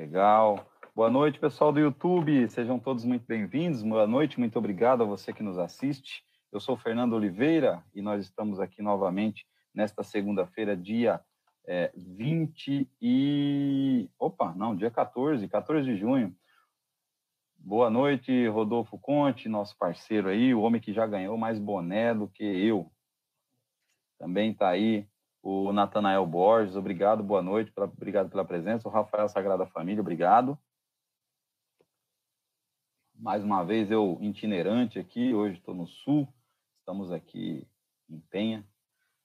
[0.00, 0.66] Legal.
[0.96, 2.48] Boa noite, pessoal do YouTube.
[2.48, 3.82] Sejam todos muito bem-vindos.
[3.82, 6.24] Boa noite, muito obrigado a você que nos assiste.
[6.50, 11.20] Eu sou Fernando Oliveira e nós estamos aqui novamente nesta segunda-feira, dia
[11.68, 14.08] é, 20 e.
[14.18, 16.34] Opa, não, dia 14, 14 de junho.
[17.58, 22.26] Boa noite, Rodolfo Conte, nosso parceiro aí, o homem que já ganhou mais boné do
[22.26, 22.90] que eu.
[24.18, 25.06] Também está aí
[25.42, 28.88] o Natanael Borges, obrigado, boa noite, obrigado pela presença.
[28.88, 30.58] O Rafael Sagrada Família, obrigado.
[33.14, 36.26] Mais uma vez eu itinerante aqui, hoje estou no Sul,
[36.78, 37.66] estamos aqui
[38.08, 38.66] em Penha,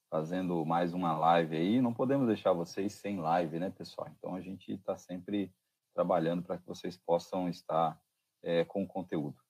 [0.09, 1.81] fazendo mais uma live aí.
[1.81, 4.09] Não podemos deixar vocês sem live, né, pessoal?
[4.17, 5.53] Então a gente está sempre
[5.93, 7.99] trabalhando para que vocês possam estar
[8.43, 9.44] é, com conteúdo.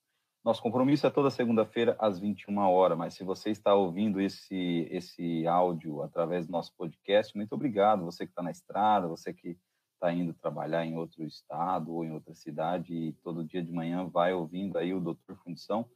[0.45, 5.47] Nosso compromisso é toda segunda-feira às 21 horas, mas se você está ouvindo esse, esse
[5.47, 8.05] áudio através do nosso podcast, muito obrigado.
[8.05, 9.57] Você que está na estrada, você que
[9.95, 14.05] está indo trabalhar em outro estado ou em outra cidade e todo dia de manhã
[14.07, 15.89] vai ouvindo aí o Doutor Fundição.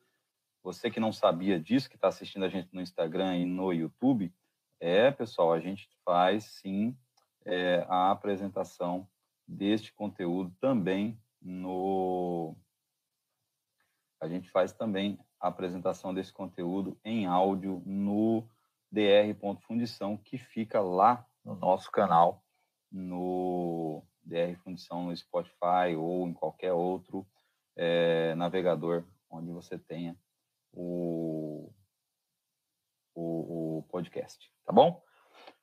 [0.64, 4.34] Você que não sabia disso, que está assistindo a gente no Instagram e no YouTube,
[4.80, 6.98] é, pessoal, a gente faz sim
[7.46, 9.08] é, a apresentação
[9.48, 12.58] deste conteúdo também no.
[14.20, 18.48] A gente faz também a apresentação desse conteúdo em áudio no
[18.92, 22.44] dr.fundição, que fica lá no nosso canal,
[22.92, 27.26] no DR Fundição no Spotify ou em qualquer outro
[27.76, 30.18] é, navegador onde você tenha
[30.74, 31.72] o,
[33.16, 35.02] o, o podcast, tá bom?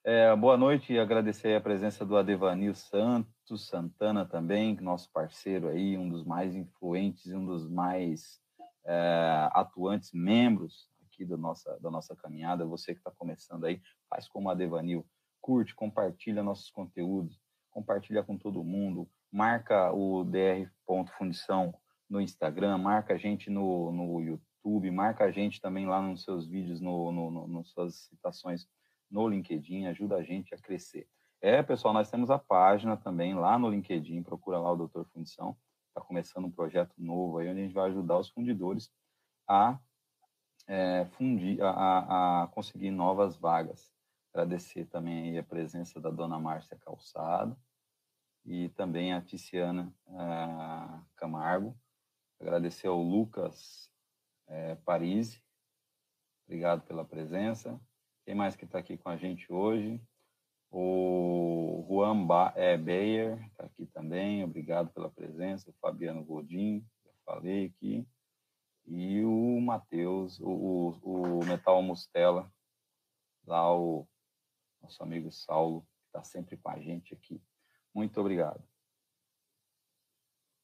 [0.05, 5.99] É, boa noite e agradecer a presença do Adevanil Santos Santana também, nosso parceiro aí,
[5.99, 8.41] um dos mais influentes um dos mais
[8.87, 12.67] é, atuantes membros aqui da nossa, da nossa caminhada.
[12.67, 15.07] Você que está começando aí, faz como a Adevanil,
[15.41, 17.41] curte, compartilha nossos conteúdos,
[17.71, 21.75] compartilha com todo mundo, marca o dr.fundição
[22.09, 26.47] no Instagram, marca a gente no, no YouTube, marca a gente também lá nos seus
[26.47, 28.67] vídeos, no, no, no, nas suas citações
[29.11, 31.07] no LinkedIn, ajuda a gente a crescer.
[31.41, 35.57] É, pessoal, nós temos a página também lá no LinkedIn, procura lá o Doutor Fundição,
[35.97, 38.93] está começando um projeto novo aí, onde a gente vai ajudar os fundidores
[39.49, 39.81] a
[40.67, 43.91] é, fundir, a, a, conseguir novas vagas.
[44.35, 47.57] Agradecer também a presença da dona Márcia Calçado
[48.45, 51.75] e também a Ticiana a Camargo.
[52.39, 53.91] Agradecer ao Lucas
[54.49, 54.77] é,
[56.45, 57.81] obrigado pela presença.
[58.27, 59.99] Quem mais que está aqui com a gente hoje?
[60.71, 65.71] O Juan ba é, Beyer está aqui também, obrigado pela presença.
[65.71, 68.07] O Fabiano Godin, já falei aqui.
[68.87, 70.49] E o Matheus, o,
[71.03, 72.53] o, o Metal Mustela,
[73.45, 74.07] lá o
[74.81, 77.43] nosso amigo Saulo, que está sempre com a gente aqui.
[77.93, 78.63] Muito obrigado.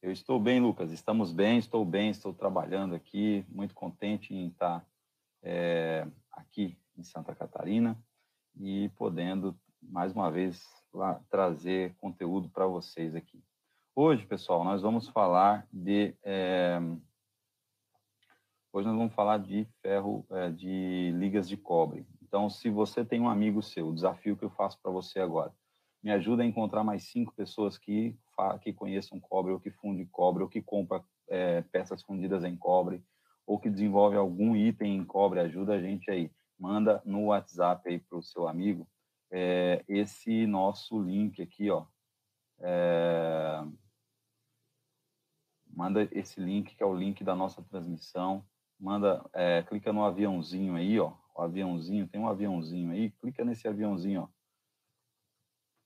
[0.00, 0.90] Eu estou bem, Lucas.
[0.90, 4.84] Estamos bem, estou bem, estou trabalhando aqui, muito contente em estar
[5.42, 7.96] é, aqui em Santa Catarina
[8.56, 10.62] e podendo mais uma vez
[10.92, 13.42] lá, trazer conteúdo para vocês aqui.
[13.94, 16.78] Hoje, pessoal, nós vamos falar de é,
[18.72, 22.06] hoje nós vamos falar de ferro é, de ligas de cobre.
[22.22, 25.52] Então, se você tem um amigo seu, o desafio que eu faço para você agora,
[26.02, 28.16] me ajuda a encontrar mais cinco pessoas que
[28.62, 33.04] que conheçam cobre ou que fundem cobre ou que compra é, peças fundidas em cobre
[33.46, 37.98] ou que desenvolve algum item em cobre, ajuda a gente aí manda no WhatsApp aí
[38.00, 38.88] para o seu amigo
[39.32, 41.86] é, esse nosso link aqui, ó.
[42.60, 43.64] É,
[45.66, 48.46] manda esse link que é o link da nossa transmissão.
[48.78, 51.16] Manda, é, clica no aviãozinho aí, ó.
[51.34, 54.28] O aviãozinho, tem um aviãozinho aí, clica nesse aviãozinho, ó.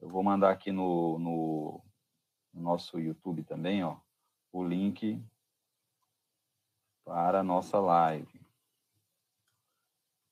[0.00, 1.84] Eu vou mandar aqui no, no,
[2.52, 3.96] no nosso YouTube também, ó,
[4.52, 5.22] o link
[7.04, 8.40] para a nossa live.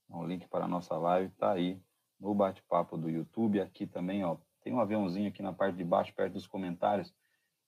[0.09, 1.81] O link para a nossa live está aí
[2.25, 3.61] no bate-papo do YouTube.
[3.61, 7.15] Aqui também, ó, tem um aviãozinho aqui na parte de baixo, perto dos comentários.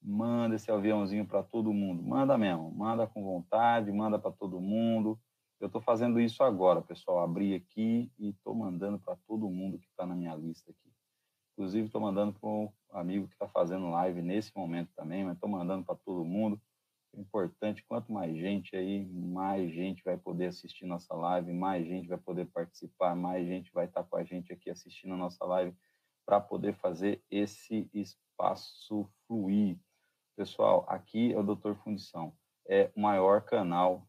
[0.02, 2.02] Manda esse aviãozinho para todo mundo.
[2.02, 5.20] Manda mesmo, manda com vontade, manda para todo mundo.
[5.60, 7.20] Eu estou fazendo isso agora, pessoal.
[7.20, 10.90] Abri aqui e estou mandando para todo mundo que está na minha lista aqui.
[11.52, 15.48] Inclusive, estou mandando para um amigo que está fazendo live nesse momento também, mas estou
[15.48, 16.60] mandando para todo mundo
[17.20, 22.18] importante, quanto mais gente aí, mais gente vai poder assistir nossa live, mais gente vai
[22.18, 25.76] poder participar, mais gente vai estar com a gente aqui assistindo a nossa live
[26.24, 29.78] para poder fazer esse espaço fluir.
[30.36, 32.36] Pessoal, aqui é o Doutor Fundição,
[32.68, 34.06] é o maior canal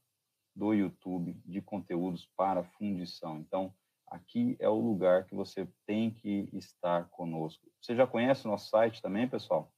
[0.56, 3.38] do YouTube de conteúdos para fundição.
[3.38, 3.74] Então,
[4.08, 7.70] aqui é o lugar que você tem que estar conosco.
[7.80, 9.72] Você já conhece o nosso site também, pessoal?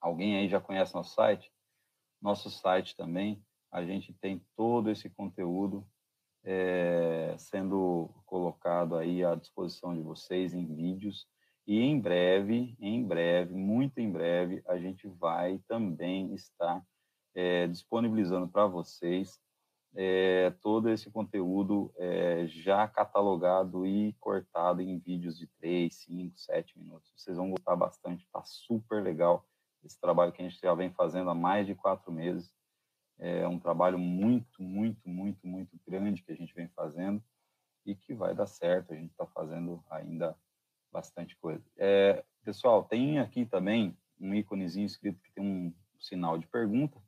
[0.00, 1.50] Alguém aí já conhece nosso site?
[2.20, 5.86] Nosso site também, a gente tem todo esse conteúdo
[6.44, 11.26] é, sendo colocado aí à disposição de vocês em vídeos.
[11.66, 16.84] E em breve, em breve, muito em breve, a gente vai também estar
[17.34, 19.40] é, disponibilizando para vocês
[19.94, 26.78] é, todo esse conteúdo é, já catalogado e cortado em vídeos de 3, 5, 7
[26.78, 27.12] minutos.
[27.16, 29.46] Vocês vão gostar bastante, está super legal
[29.84, 32.52] esse trabalho que a gente já vem fazendo há mais de quatro meses.
[33.18, 37.22] É um trabalho muito, muito, muito, muito grande que a gente vem fazendo
[37.84, 38.92] e que vai dar certo.
[38.92, 40.36] A gente está fazendo ainda
[40.90, 41.64] bastante coisa.
[41.76, 47.00] É, pessoal, tem aqui também um íconezinho escrito que tem um sinal de pergunta.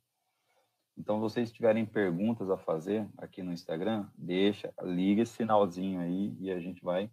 [0.95, 6.51] Então, vocês tiverem perguntas a fazer aqui no Instagram, deixa, liga esse sinalzinho aí e
[6.51, 7.09] a gente vai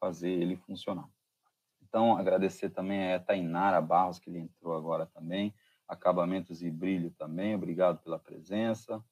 [0.00, 1.08] fazer ele funcionar.
[1.90, 5.52] Então, agradecer também a Tainara Barros, que ele entrou agora também,
[5.88, 9.04] Acabamentos e Brilho também, obrigado pela presença.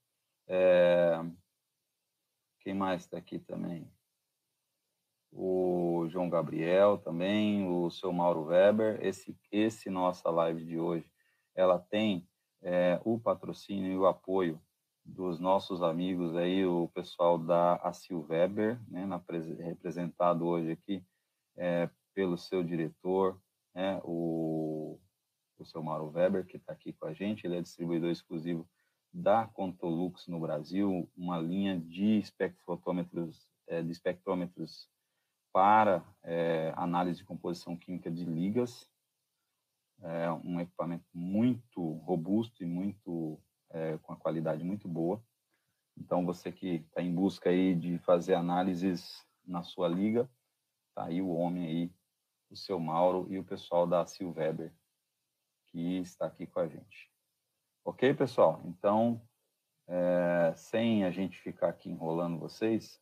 [0.46, 1.20] É...
[2.60, 3.90] Quem mais está aqui também?
[5.32, 9.04] O João Gabriel também, o seu Mauro Weber.
[9.04, 11.10] Esse, esse nossa live de hoje,
[11.56, 12.28] ela tem
[12.62, 14.60] é, o patrocínio e o apoio
[15.04, 19.20] dos nossos amigos aí, o pessoal da Acil Weber, né, na,
[19.58, 21.04] representado hoje aqui
[21.58, 23.40] é, pelo seu diretor,
[23.72, 24.98] né, o,
[25.56, 28.68] o seu Mauro Weber, que está aqui com a gente, ele é distribuidor exclusivo
[29.12, 34.90] da Contolux no Brasil, uma linha de espectrofotômetros, é, de espectrômetros
[35.52, 38.90] para é, análise de composição química de ligas,
[40.02, 45.22] é um equipamento muito robusto e muito é, com a qualidade muito boa.
[45.96, 50.28] Então, você que está em busca aí de fazer análises na sua liga,
[50.96, 51.97] tá aí o homem aí,
[52.50, 54.74] o seu Mauro e o pessoal da Silveber,
[55.66, 57.12] que está aqui com a gente.
[57.84, 58.62] Ok, pessoal?
[58.64, 59.22] Então,
[59.86, 63.00] é, sem a gente ficar aqui enrolando vocês,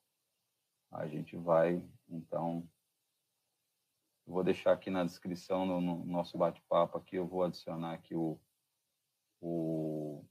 [0.92, 2.68] a gente vai, então,
[4.26, 8.40] vou deixar aqui na descrição, no, no nosso bate-papo aqui, eu vou adicionar aqui o,
[9.40, 10.24] o,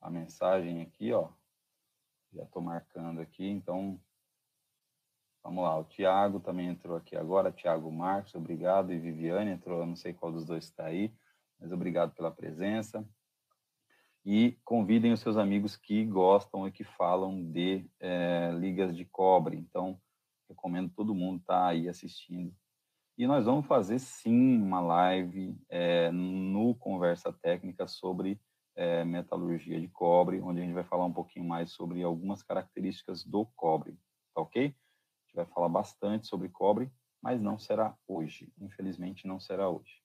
[0.00, 1.32] a mensagem aqui, ó.
[2.32, 4.00] Já estou marcando aqui, então,
[5.42, 5.78] vamos lá.
[5.78, 8.92] O Tiago também entrou aqui agora, Tiago Marcos, obrigado.
[8.92, 11.12] E Viviane entrou, eu não sei qual dos dois está aí,
[11.58, 13.06] mas obrigado pela presença.
[14.24, 19.56] E convidem os seus amigos que gostam e que falam de é, ligas de cobre.
[19.56, 20.00] Então,
[20.52, 22.54] Recomendo todo mundo estar tá aí assistindo.
[23.16, 28.38] E nós vamos fazer sim uma live é, no Conversa Técnica sobre
[28.76, 33.24] é, metalurgia de cobre, onde a gente vai falar um pouquinho mais sobre algumas características
[33.24, 33.92] do cobre,
[34.34, 34.74] tá ok?
[35.32, 36.92] Gente vai falar bastante sobre cobre,
[37.22, 38.52] mas não será hoje.
[38.60, 40.02] Infelizmente, não será hoje.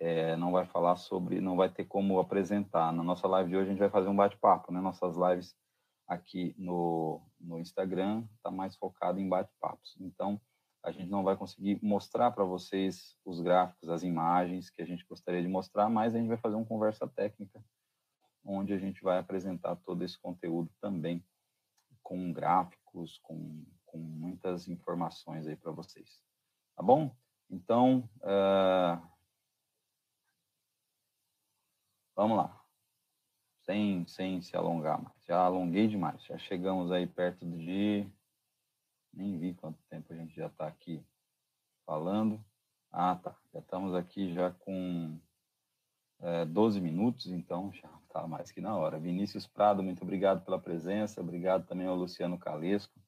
[0.00, 2.90] É, não vai falar sobre, não vai ter como apresentar.
[2.90, 4.80] Na nossa live de hoje, a gente vai fazer um bate-papo, né?
[4.80, 5.54] Nossas lives
[6.08, 9.94] aqui no, no Instagram está mais focado em bate-papos.
[10.00, 10.40] Então,
[10.82, 15.04] a gente não vai conseguir mostrar para vocês os gráficos, as imagens que a gente
[15.06, 17.62] gostaria de mostrar, mas a gente vai fazer uma conversa técnica,
[18.42, 21.22] onde a gente vai apresentar todo esse conteúdo também,
[22.02, 26.22] com gráficos, com, com muitas informações aí para vocês.
[26.76, 27.14] Tá bom?
[27.50, 29.00] Então, uh,
[32.14, 32.60] vamos lá
[33.70, 35.14] sem, sem se alongar mais.
[35.24, 38.06] Já alonguei demais, já chegamos aí perto de.
[39.12, 41.04] Nem vi quanto tempo a gente já está aqui
[41.84, 42.44] falando.
[42.90, 43.36] Ah, tá.
[43.52, 45.18] Já estamos aqui já com
[46.20, 48.98] é, 12 minutos, então já está mais que na hora.
[48.98, 51.20] Vinícius Prado, muito obrigado pela presença.
[51.20, 52.99] Obrigado também ao Luciano Calesco,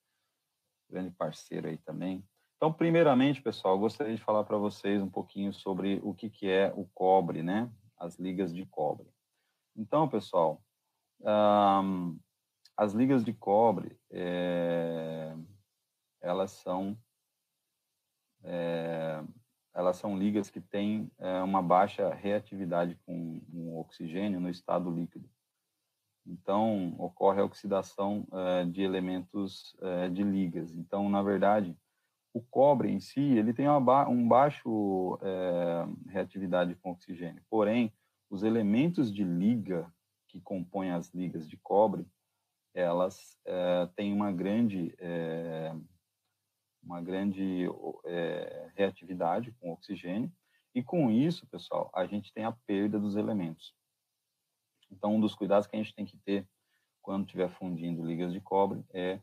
[0.92, 2.24] grande parceiro aí também.
[2.56, 6.72] Então, primeiramente, pessoal, gostaria de falar para vocês um pouquinho sobre o que, que é
[6.76, 7.68] o cobre, né?
[7.98, 9.08] As ligas de cobre.
[9.74, 10.62] Então, pessoal,
[11.20, 12.18] um,
[12.76, 15.34] as ligas de cobre, é,
[16.20, 16.96] elas são
[18.44, 19.24] é,
[19.74, 25.28] elas são ligas que têm é, uma baixa reatividade com, com oxigênio no estado líquido.
[26.26, 28.26] Então, ocorre a oxidação
[28.70, 29.76] de elementos
[30.12, 30.74] de ligas.
[30.74, 31.76] Então, na verdade,
[32.32, 35.18] o cobre em si, ele tem uma um baixo
[36.08, 37.42] reatividade com oxigênio.
[37.50, 37.92] Porém,
[38.30, 39.92] os elementos de liga
[40.28, 42.06] que compõem as ligas de cobre,
[42.72, 43.38] elas
[43.96, 44.96] têm uma grande,
[46.82, 47.68] uma grande
[48.74, 50.32] reatividade com oxigênio,
[50.74, 53.74] e com isso, pessoal, a gente tem a perda dos elementos.
[54.92, 56.46] Então, um dos cuidados que a gente tem que ter
[57.00, 59.20] quando estiver fundindo ligas de cobre é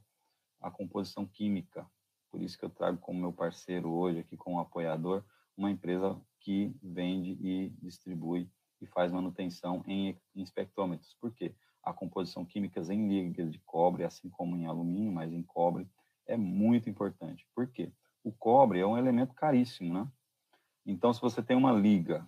[0.60, 1.90] a composição química.
[2.32, 5.24] Por isso que eu trago como meu parceiro hoje aqui, como apoiador,
[5.56, 8.50] uma empresa que vende e distribui
[8.82, 11.16] e faz manutenção em espectrômetros.
[11.22, 11.54] Por quê?
[11.84, 15.88] A composição química em ligas de cobre, assim como em alumínio, mas em cobre,
[16.26, 17.48] é muito importante.
[17.56, 17.92] Por quê?
[18.24, 20.08] O cobre é um elemento caríssimo, né?
[20.86, 22.26] Então, se você tem uma liga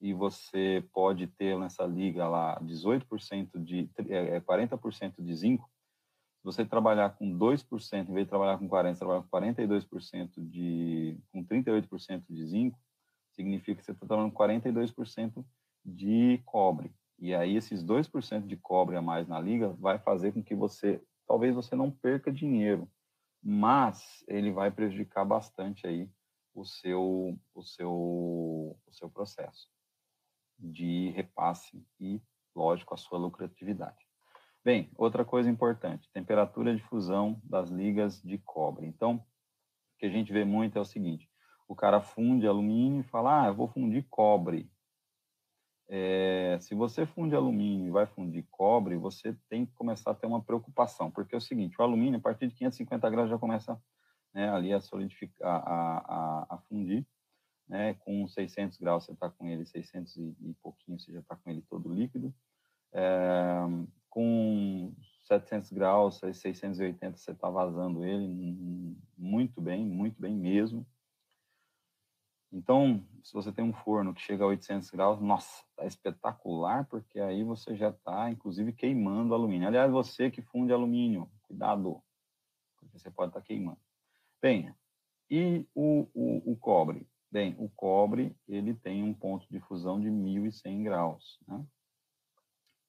[0.00, 5.70] e você pode ter nessa liga lá 18% de, é, 40% é, de zinco,
[6.38, 11.18] se você trabalhar com 2%, em vez de trabalhar com 40%, trabalhar com 42% de,
[11.30, 12.78] com 38% de zinco,
[13.32, 15.44] significa que você está trabalhando com 42%
[15.84, 16.90] de cobre.
[17.18, 21.02] E aí esses 2% de cobre a mais na liga vai fazer com que você,
[21.28, 22.90] talvez você não perca dinheiro,
[23.42, 26.08] mas ele vai prejudicar bastante aí
[26.54, 29.68] o seu, o seu, o seu processo
[30.60, 32.20] de repasse e,
[32.54, 33.98] lógico, a sua lucratividade.
[34.62, 38.86] Bem, outra coisa importante, temperatura de fusão das ligas de cobre.
[38.86, 41.30] Então, o que a gente vê muito é o seguinte,
[41.66, 44.70] o cara funde alumínio e fala, ah, eu vou fundir cobre.
[45.88, 50.26] É, se você funde alumínio e vai fundir cobre, você tem que começar a ter
[50.26, 53.80] uma preocupação, porque é o seguinte, o alumínio, a partir de 550 graus, já começa
[54.34, 57.06] né, ali a solidificar, a, a, a fundir,
[57.70, 61.36] né, com 600 graus você está com ele, 600 e, e pouquinho você já está
[61.36, 62.34] com ele todo líquido,
[62.92, 63.60] é,
[64.08, 64.92] com
[65.28, 70.84] 700 graus, 680 você está vazando ele muito bem, muito bem mesmo.
[72.52, 77.20] Então, se você tem um forno que chega a 800 graus, nossa, tá espetacular, porque
[77.20, 79.68] aí você já está, inclusive, queimando alumínio.
[79.68, 82.02] Aliás, você que funde alumínio, cuidado,
[82.76, 83.78] porque você pode estar tá queimando.
[84.42, 84.74] Bem,
[85.30, 87.06] e o, o, o, cobre?
[87.30, 91.64] Bem, o cobre, ele tem um ponto de fusão de 1.100 graus, né?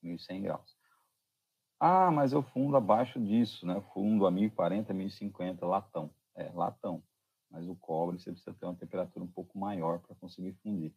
[0.03, 0.75] 1.100 graus.
[1.79, 3.79] Ah, mas eu fundo abaixo disso, né?
[3.93, 6.11] Fundo a 1.040, 1.050, latão.
[6.35, 7.03] É, latão.
[7.51, 10.91] Mas o cobre, você precisa ter uma temperatura um pouco maior para conseguir fundir.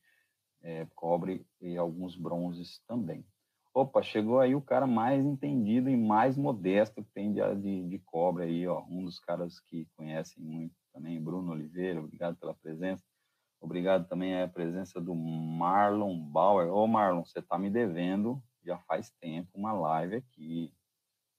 [0.62, 3.26] É, cobre e alguns bronzes também.
[3.74, 7.98] Opa, chegou aí o cara mais entendido e mais modesto que tem de, de, de
[7.98, 8.84] cobre aí, ó.
[8.88, 13.04] Um dos caras que conhecem muito também, Bruno Oliveira, obrigado pela presença.
[13.64, 16.70] Obrigado também à presença do Marlon Bauer.
[16.70, 20.70] Ô Marlon, você está me devendo, já faz tempo, uma live aqui.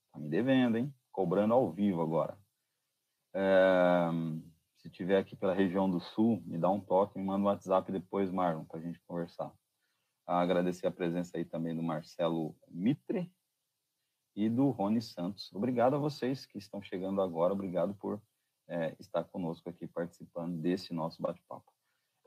[0.06, 0.92] Está me devendo, hein?
[1.12, 2.36] Cobrando ao vivo agora.
[3.32, 4.08] É,
[4.78, 7.92] se tiver aqui pela região do Sul, me dá um toque, me manda um WhatsApp
[7.92, 9.52] depois, Marlon, para a gente conversar.
[10.26, 13.32] Agradecer a presença aí também do Marcelo Mitre
[14.34, 15.52] e do Rony Santos.
[15.54, 18.20] Obrigado a vocês que estão chegando agora, obrigado por
[18.66, 21.75] é, estar conosco aqui participando desse nosso bate-papo.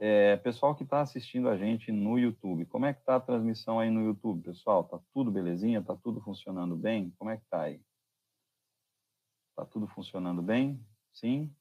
[0.02, 3.82] É, pessoal que está assistindo a gente no YouTube, como é que está a transmissão
[3.82, 4.82] aí no YouTube, pessoal?
[4.86, 5.84] Tá tudo belezinha?
[5.84, 7.14] Tá tudo funcionando bem?
[7.18, 7.82] Como é que tá aí?
[9.58, 10.82] Tá tudo funcionando bem?
[11.12, 11.54] Sim?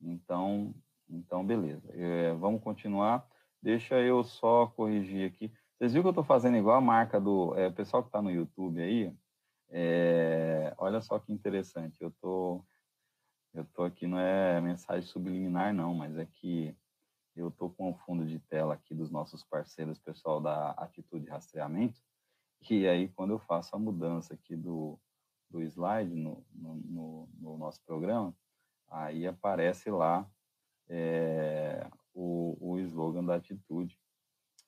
[0.00, 0.72] Então,
[1.08, 1.90] então beleza.
[1.94, 3.28] É, vamos continuar.
[3.60, 5.52] Deixa eu só corrigir aqui.
[5.76, 8.30] Vocês viram que eu estou fazendo igual a marca do é, pessoal que está no
[8.30, 9.12] YouTube aí?
[9.70, 12.00] É, olha só que interessante.
[12.00, 12.64] Eu tô,
[13.52, 16.76] eu tô aqui não é mensagem subliminar não, mas é que
[17.36, 22.00] eu tô com o fundo de tela aqui dos nossos parceiros, pessoal da Atitude Rastreamento.
[22.70, 24.98] E aí quando eu faço a mudança aqui do,
[25.50, 28.34] do slide no, no, no, no nosso programa,
[28.88, 30.28] aí aparece lá
[30.88, 33.98] é, o, o slogan da Atitude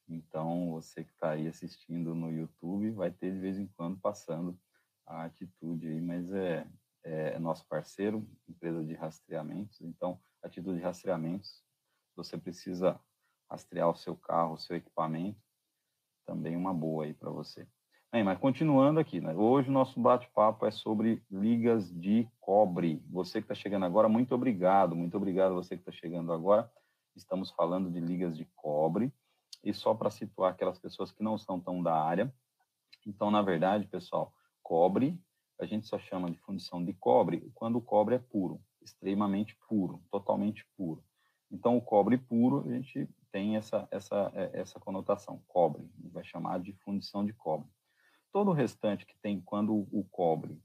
[0.09, 4.59] então, você que está aí assistindo no YouTube vai ter de vez em quando passando
[5.05, 6.67] a atitude aí, mas é,
[7.03, 9.81] é, nosso parceiro, empresa de rastreamentos.
[9.81, 11.65] Então, atitude de rastreamentos,
[12.17, 12.99] você precisa
[13.51, 15.39] rastrear o seu carro, o seu equipamento,
[16.25, 17.67] também uma boa aí para você.
[18.13, 19.35] Bem, mas continuando aqui, né?
[19.35, 23.03] hoje o nosso bate-papo é sobre ligas de cobre.
[23.11, 26.71] Você que está chegando agora, muito obrigado, muito obrigado você que está chegando agora.
[27.15, 29.13] Estamos falando de ligas de cobre
[29.63, 32.33] e só para situar aquelas pessoas que não são tão da área.
[33.07, 34.33] Então, na verdade, pessoal,
[34.63, 35.19] cobre,
[35.59, 40.03] a gente só chama de fundição de cobre quando o cobre é puro, extremamente puro,
[40.11, 41.03] totalmente puro.
[41.57, 46.61] Então, o cobre puro, a gente tem essa, essa, é, essa conotação, cobre, vai chamar
[46.61, 47.67] de fundição de cobre.
[48.31, 50.61] Todo o restante que tem quando o cobre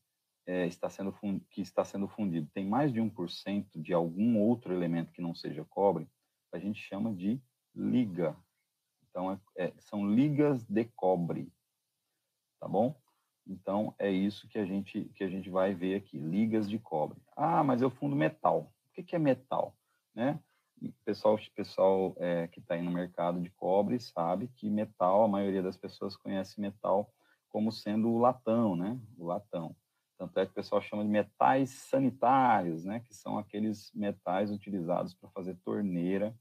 [0.45, 1.15] é, está sendo
[1.50, 5.63] que está sendo fundido tem mais de 1% de algum outro elemento que não seja
[5.63, 6.10] cobre,
[6.51, 7.41] a gente chama de
[7.74, 8.36] liga,
[9.10, 11.50] então, é, é, são ligas de cobre,
[12.60, 13.00] tá bom?
[13.48, 17.17] Então, é isso que a gente, que a gente vai ver aqui, ligas de cobre.
[17.33, 18.74] Ah, mas eu fundo metal.
[18.89, 19.77] O que, que é metal?
[20.13, 20.38] Né?
[21.05, 25.61] Pessoal, pessoal é, que está aí no mercado de cobre sabe que metal, a maioria
[25.61, 27.13] das pessoas conhece metal
[27.50, 29.00] como sendo o latão, né?
[29.17, 29.75] O latão.
[30.17, 33.00] Tanto é que o pessoal chama de metais sanitários, né?
[33.01, 36.35] Que são aqueles metais utilizados para fazer torneira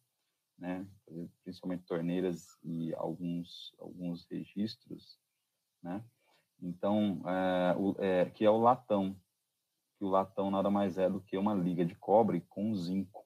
[0.61, 0.87] né?
[1.43, 5.19] Principalmente torneiras e alguns alguns registros,
[5.83, 6.05] né?
[6.63, 9.17] Então, é, o, é, que é o latão,
[9.97, 13.20] que o latão nada mais é do que uma liga de cobre com zinco.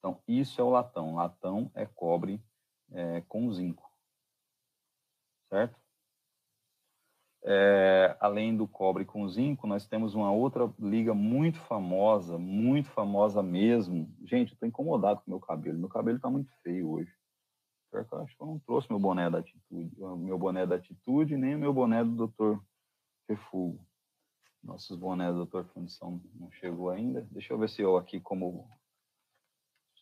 [0.00, 1.14] Então, isso é o latão.
[1.14, 2.42] Latão é cobre
[2.90, 3.88] é, com zinco.
[5.48, 5.78] Certo?
[7.42, 13.42] É, além do cobre com zinco, nós temos uma outra liga muito famosa, muito famosa
[13.42, 14.12] mesmo.
[14.24, 15.78] Gente, eu estou incomodado com meu cabelo.
[15.78, 17.12] Meu cabelo está muito feio hoje.
[17.90, 20.76] Pior que eu acho que eu não trouxe meu boné da Atitude, meu boné da
[20.76, 22.58] Atitude, nem o meu boné do Dr.
[23.28, 23.84] Refugo.
[24.62, 25.64] Nossos bonés do Dr.
[25.72, 27.26] Fundição não chegou ainda.
[27.30, 28.68] Deixa eu ver se eu aqui como...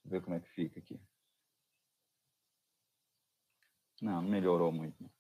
[0.05, 1.01] Deixa eu ver como é que fica aqui.
[4.01, 5.11] Não, não melhorou muito.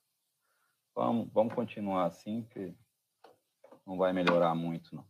[0.95, 2.75] Vamos, vamos continuar assim, que
[3.87, 5.07] não vai melhorar muito, não.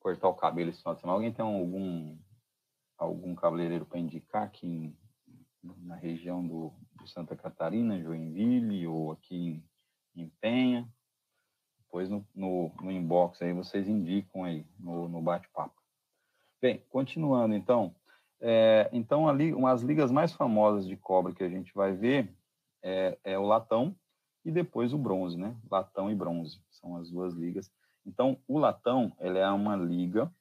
[0.00, 1.16] Cortar o cabelo esse final de semana.
[1.16, 2.18] Alguém tem algum,
[2.98, 4.98] algum cabeleireiro para indicar aqui em,
[5.62, 10.88] na região do, de Santa Catarina, Joinville, ou aqui em, em Penha?
[11.78, 15.80] Depois no, no, no, inbox aí vocês indicam aí, no, no bate-papo.
[16.60, 17.94] Bem, continuando então.
[18.44, 22.28] É, então, ali, umas ligas mais famosas de cobre que a gente vai ver
[22.82, 23.96] é, é o latão,
[24.44, 25.56] e depois o bronze, né?
[25.70, 27.70] Latão e bronze, são as duas ligas.
[28.04, 30.32] Então, o latão, ele é uma liga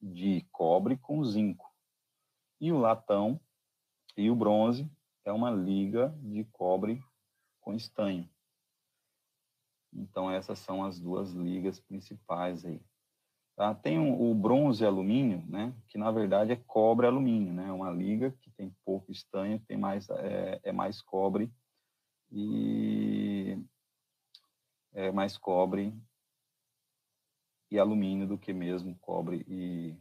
[0.00, 1.70] de cobre com zinco.
[2.58, 3.38] E o latão
[4.16, 4.90] e o bronze
[5.24, 7.02] é uma liga de cobre
[7.60, 8.26] com estanho.
[9.92, 12.80] Então, essas são as duas ligas principais aí.
[13.60, 13.74] Tá?
[13.74, 15.74] Tem o bronze e alumínio, né?
[15.86, 17.52] que na verdade é cobre alumínio.
[17.52, 17.68] Né?
[17.68, 21.52] É uma liga que tem pouco estanho, tem mais, é, é mais cobre
[22.32, 23.62] e
[24.94, 25.94] é mais cobre
[27.70, 29.94] e alumínio do que mesmo cobre e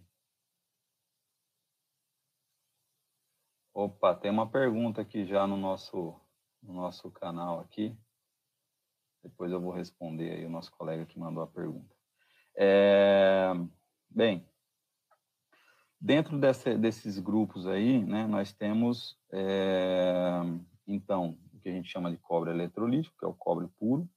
[3.73, 6.17] Opa, tem uma pergunta aqui já no nosso
[6.63, 7.93] no nosso canal aqui.
[9.21, 11.98] Depois eu vou responder aí o nosso colega que mandou a pergunta.
[12.61, 13.53] É,
[14.09, 14.45] bem,
[15.99, 20.41] dentro desse, desses grupos aí, né, nós temos é,
[20.85, 24.09] então o que a gente chama de cobre eletrolítico, que é o cobre puro,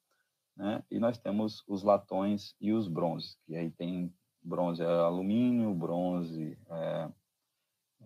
[0.56, 0.82] né?
[0.90, 6.58] E nós temos os latões e os bronzes, que aí tem bronze é alumínio, bronze
[6.68, 7.08] é,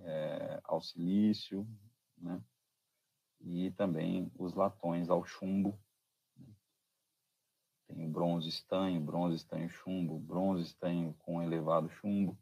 [0.02, 1.66] é, ao silício,
[2.18, 2.40] né?
[3.40, 5.78] E também os latões ao chumbo.
[7.88, 12.38] Tem bronze estanho, bronze estanho chumbo, bronze estanho com elevado chumbo.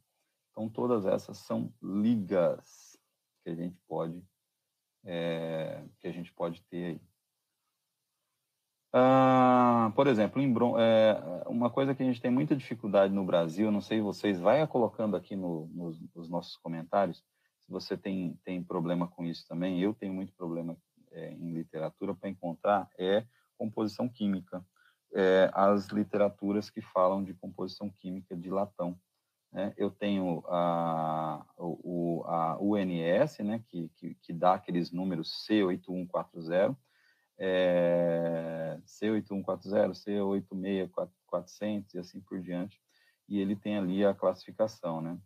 [0.50, 2.98] Então, todas essas são ligas
[3.42, 4.22] que a gente pode
[5.04, 7.00] é, que a gente pode ter aí.
[8.96, 13.70] Ah, por exemplo, em, é, uma coisa que a gente tem muita dificuldade no Brasil,
[13.70, 17.18] não sei vocês, vai colocando aqui no, nos, nos, nossos comentários,
[17.58, 20.76] se você tem, tem problema com isso também, eu tenho muito problema
[21.10, 23.26] é, em literatura para encontrar, é
[23.58, 24.64] composição química.
[25.14, 28.98] É, as literaturas que falam de composição química de latão.
[29.52, 29.72] Né?
[29.76, 36.76] Eu tenho a, o, a UNS, né, que, que, que dá aqueles números C8140,
[37.38, 42.80] é, C8140, C86400 e assim por diante,
[43.28, 45.16] e ele tem ali a classificação, né?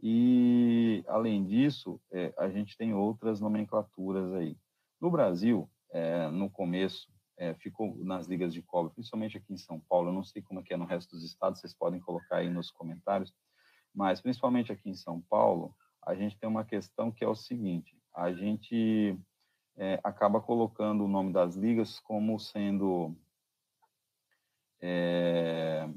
[0.00, 4.56] E, além disso, é, a gente tem outras nomenclaturas aí.
[5.00, 9.80] No Brasil, é, no começo, é, ficou nas ligas de cobre, principalmente aqui em São
[9.80, 12.36] Paulo, eu não sei como é que é no resto dos estados, vocês podem colocar
[12.36, 13.32] aí nos comentários,
[13.94, 17.96] mas principalmente aqui em São Paulo, a gente tem uma questão que é o seguinte:
[18.14, 19.18] a gente
[19.76, 23.16] é, acaba colocando o nome das ligas como sendo,
[24.80, 25.88] é,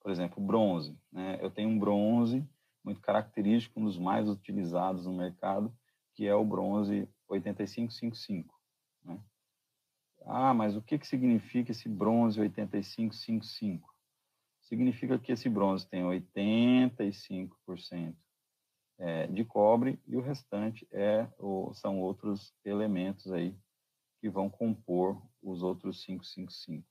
[0.00, 0.98] por exemplo, bronze.
[1.12, 1.38] Né?
[1.40, 2.46] Eu tenho um bronze
[2.84, 5.72] muito característico, um dos mais utilizados no mercado,
[6.14, 8.57] que é o bronze 8555.
[10.30, 13.98] Ah, mas o que, que significa esse bronze 8555?
[14.68, 18.14] significa que esse bronze tem 85%
[18.98, 21.26] é, de cobre e o restante é,
[21.74, 23.56] são outros elementos aí
[24.20, 26.76] que vão compor os outros 555.
[26.76, 26.86] Deixa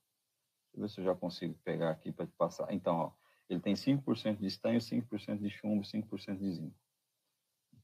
[0.74, 2.72] eu ver se eu já consigo pegar aqui para te passar.
[2.72, 3.12] Então, ó,
[3.48, 6.76] ele tem 5% de estanho, 5% de chumbo, 5% de zinco.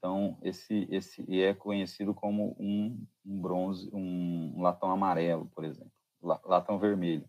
[0.05, 5.91] Então, esse, esse e é conhecido como um, um bronze, um, latão amarelo, por exemplo,
[6.21, 7.27] latão vermelho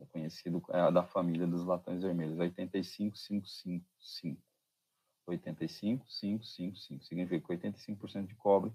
[0.00, 4.42] é conhecido é da família dos latões vermelhos, 85555.
[5.26, 8.72] 85555 significa 85% de cobre,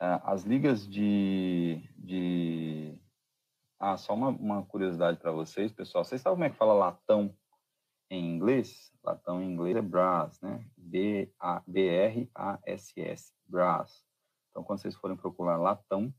[0.00, 2.98] é, as ligas de, de...
[3.78, 6.04] Ah, só uma, uma curiosidade para vocês, pessoal.
[6.04, 7.32] Vocês sabem como é que fala latão
[8.10, 8.92] em inglês?
[9.02, 10.64] Latão em inglês é brass, né?
[11.66, 14.04] B-R-A-S-S, brass.
[14.50, 16.12] Então, quando vocês forem procurar latão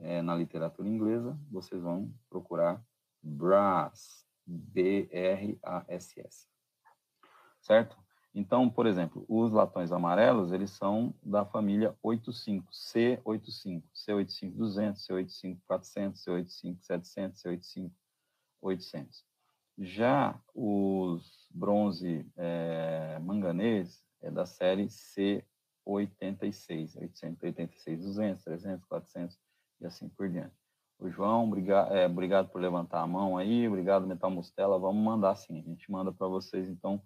[0.00, 2.82] é, na literatura inglesa, vocês vão procurar
[3.22, 6.48] brass, B-R-A-S-S.
[7.60, 7.96] Certo?
[8.34, 17.90] Então, por exemplo, os latões amarelos, eles são da família 85, C85, C85-200, C85-400, C85-700,
[18.62, 19.27] C85-800.
[19.78, 29.38] Já os bronze é, manganês é da série C86, 886, 200, 300, 400
[29.80, 30.54] e assim por diante.
[30.98, 35.36] O João, obrigado, é, obrigado por levantar a mão aí, obrigado Metal Mostela, vamos mandar
[35.36, 37.00] sim, a gente manda para vocês então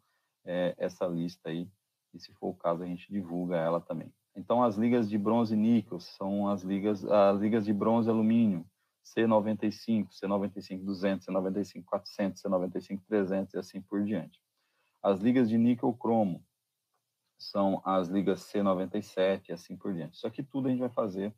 [0.47, 1.69] é, essa lista aí,
[2.15, 4.11] e se for o caso, a gente divulga ela também.
[4.35, 8.11] Então, as ligas de bronze e níquel são as ligas, as ligas de bronze e
[8.11, 8.67] alumínio,
[9.05, 14.41] C95, C95-200, C95-400, C95-300 e assim por diante.
[15.03, 16.45] As ligas de níquel cromo
[17.37, 20.17] são as ligas C97 e assim por diante.
[20.17, 21.35] Isso aqui tudo a gente vai fazer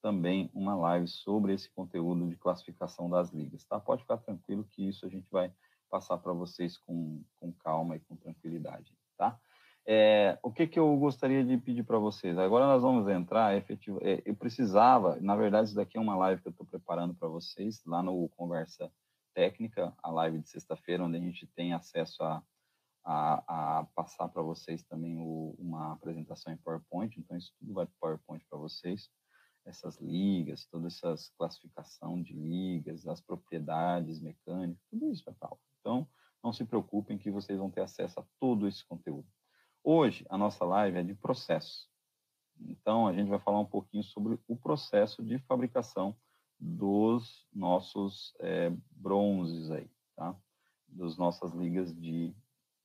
[0.00, 3.78] também uma live sobre esse conteúdo de classificação das ligas, tá?
[3.78, 5.52] Pode ficar tranquilo que isso a gente vai
[5.88, 9.38] passar para vocês com, com calma e com tranquilidade, tá?
[9.84, 12.38] É, o que, que eu gostaria de pedir para vocês?
[12.38, 16.40] Agora nós vamos entrar, efetivo, é, eu precisava, na verdade, isso daqui é uma live
[16.40, 18.92] que eu estou preparando para vocês, lá no Conversa
[19.34, 22.42] Técnica, a live de sexta-feira, onde a gente tem acesso a,
[23.04, 27.86] a, a passar para vocês também o, uma apresentação em PowerPoint, então isso tudo vai
[27.86, 29.10] para PowerPoint para vocês
[29.64, 35.60] essas ligas, toda essa classificação de ligas, as propriedades mecânicas, tudo isso é tal.
[35.80, 36.08] Então,
[36.42, 39.26] não se preocupem que vocês vão ter acesso a todo esse conteúdo.
[39.84, 41.88] Hoje, a nossa live é de processo.
[42.60, 46.16] Então, a gente vai falar um pouquinho sobre o processo de fabricação
[46.56, 50.36] dos nossos é, bronzes aí, tá?
[50.86, 52.32] Das nossas ligas de,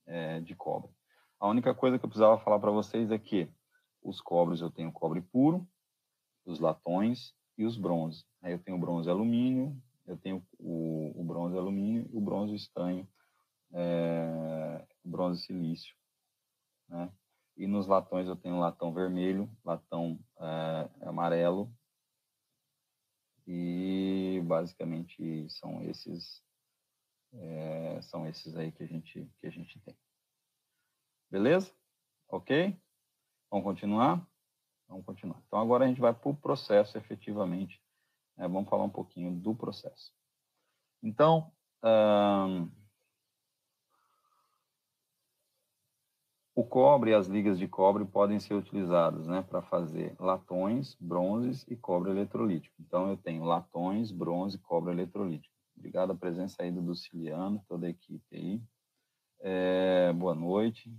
[0.06, 0.90] é, de cobre.
[1.38, 3.48] A única coisa que eu precisava falar para vocês é que
[4.02, 5.68] os cobres eu tenho cobre puro,
[6.44, 8.26] os latões e os bronzes.
[8.42, 13.08] Aí eu tenho bronze alumínio, eu tenho o, o bronze alumínio o bronze estanho,
[13.72, 15.94] é, bronze silício,
[16.88, 17.12] né?
[17.56, 21.72] E nos latões eu tenho latão vermelho, latão é, amarelo
[23.46, 26.42] e basicamente são esses
[27.32, 29.96] é, são esses aí que a gente que a gente tem.
[31.30, 31.72] Beleza?
[32.28, 32.80] Ok?
[33.50, 34.26] Vamos continuar?
[34.86, 35.42] Vamos continuar.
[35.46, 37.82] Então agora a gente vai para o processo efetivamente
[38.38, 40.12] é, vamos falar um pouquinho do processo.
[41.02, 41.52] Então,
[46.58, 51.64] o cobre e as ligas de cobre podem ser utilizadas né, para fazer latões, bronzes
[51.68, 52.74] e cobre eletrolítico.
[52.80, 55.54] Então, eu tenho latões, bronze e cobre eletrolítico.
[55.76, 58.60] Obrigado a presença aí do Luciliano, toda a equipe aí.
[59.38, 60.92] É, boa noite.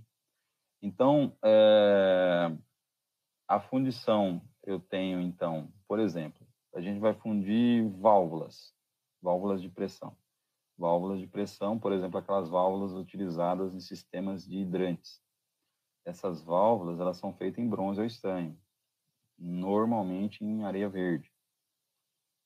[0.80, 2.56] Então, é,
[3.46, 6.40] a fundição eu tenho, então, por exemplo,
[6.74, 8.72] a gente vai fundir válvulas,
[9.20, 10.16] válvulas de pressão.
[10.78, 15.20] Válvulas de pressão, por exemplo, aquelas válvulas utilizadas em sistemas de hidrantes.
[16.04, 18.58] Essas válvulas, elas são feitas em bronze ou estanho,
[19.38, 21.30] normalmente em areia verde.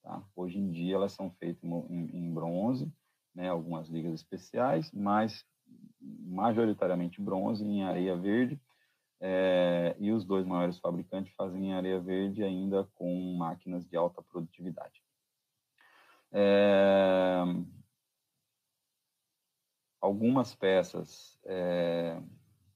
[0.03, 0.23] Tá?
[0.37, 2.93] Hoje em dia elas são feitas em, em bronze,
[3.35, 5.45] né, algumas ligas especiais, mas
[6.01, 8.61] majoritariamente bronze em areia verde,
[9.21, 14.21] é, e os dois maiores fabricantes fazem em areia verde ainda com máquinas de alta
[14.23, 15.03] produtividade.
[16.31, 17.43] É,
[20.01, 22.21] algumas peças, é,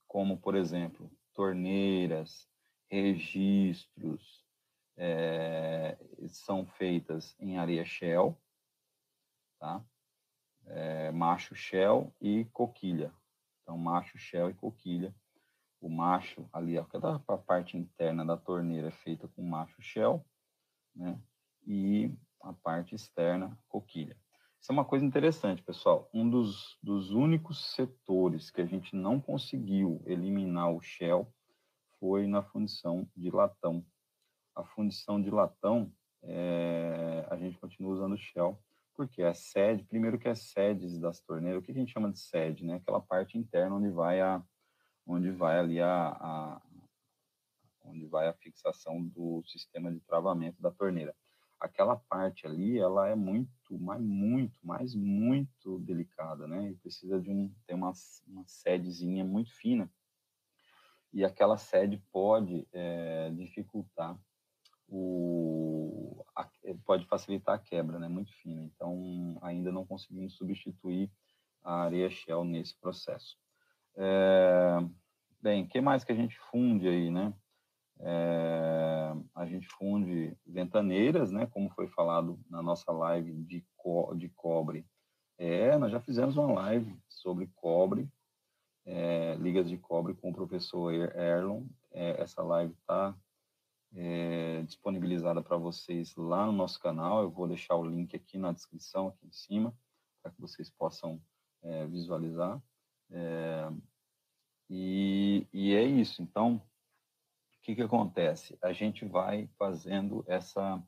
[0.09, 2.49] como por exemplo, torneiras,
[2.91, 4.45] registros,
[4.97, 8.37] é, são feitas em areia shell,
[9.61, 9.85] tá?
[10.67, 13.13] É, macho shell e coquilha.
[13.63, 15.15] Então, macho shell e coquilha.
[15.81, 20.27] O macho ali, cada parte interna da torneira é feita com macho shell,
[20.95, 21.21] né?
[21.65, 24.17] E a parte externa, coquilha.
[24.61, 26.11] Isso é uma coisa interessante, pessoal.
[26.13, 31.33] Um dos, dos únicos setores que a gente não conseguiu eliminar o Shell
[32.01, 33.85] foi na fundição de latão.
[34.55, 35.93] A fundição de latão,
[36.23, 38.61] é, a gente continua usando o Shell,
[38.95, 42.19] porque a sede, primeiro que as sedes das torneiras, o que a gente chama de
[42.19, 42.75] sede, né?
[42.75, 44.43] Aquela parte interna onde vai a,
[45.07, 46.63] onde vai ali a, a
[47.85, 51.15] onde vai a fixação do sistema de travamento da torneira
[51.61, 56.71] aquela parte ali, ela é muito, mas muito, mas muito delicada, né?
[56.71, 57.93] E precisa de um, tem uma,
[58.27, 59.91] uma sedezinha muito fina.
[61.13, 64.19] E aquela sede pode é, dificultar
[64.87, 66.49] o, a,
[66.85, 68.09] pode facilitar a quebra, né?
[68.09, 68.63] Muito fina.
[68.63, 71.11] Então, ainda não conseguimos substituir
[71.63, 73.37] a areia shell nesse processo.
[73.97, 74.79] É,
[75.43, 77.35] bem, o que mais que a gente funde aí, né?
[78.01, 84.29] É, a gente funde ventaneiras, né, como foi falado na nossa live de, co de
[84.29, 84.87] cobre.
[85.37, 88.09] É, nós já fizemos uma live sobre cobre,
[88.85, 91.65] é, ligas de cobre com o professor Erlon.
[91.93, 93.17] É, essa live está
[93.95, 97.23] é, disponibilizada para vocês lá no nosso canal.
[97.23, 99.75] Eu vou deixar o link aqui na descrição, aqui em cima,
[100.23, 101.21] para que vocês possam
[101.63, 102.61] é, visualizar.
[103.11, 103.71] É,
[104.71, 106.23] e, e é isso.
[106.23, 106.61] Então,
[107.69, 108.57] que, que acontece?
[108.63, 110.83] A gente vai fazendo essa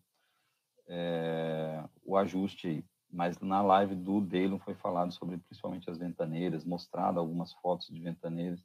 [0.88, 2.84] é, o ajuste aí.
[3.12, 8.00] Mas na live do Deilon foi falado sobre principalmente as ventaneiras, mostrado algumas fotos de
[8.00, 8.64] ventaneiras.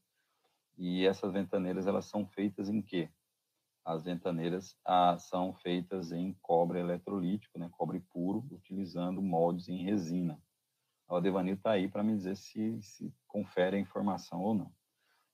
[0.78, 3.10] E essas ventaneiras, elas são feitas em quê?
[3.84, 10.42] As ventaneiras ah, são feitas em cobre eletrolítico, né, cobre puro, utilizando moldes em resina.
[11.10, 14.72] O Devanil está aí para me dizer se, se confere a informação ou não.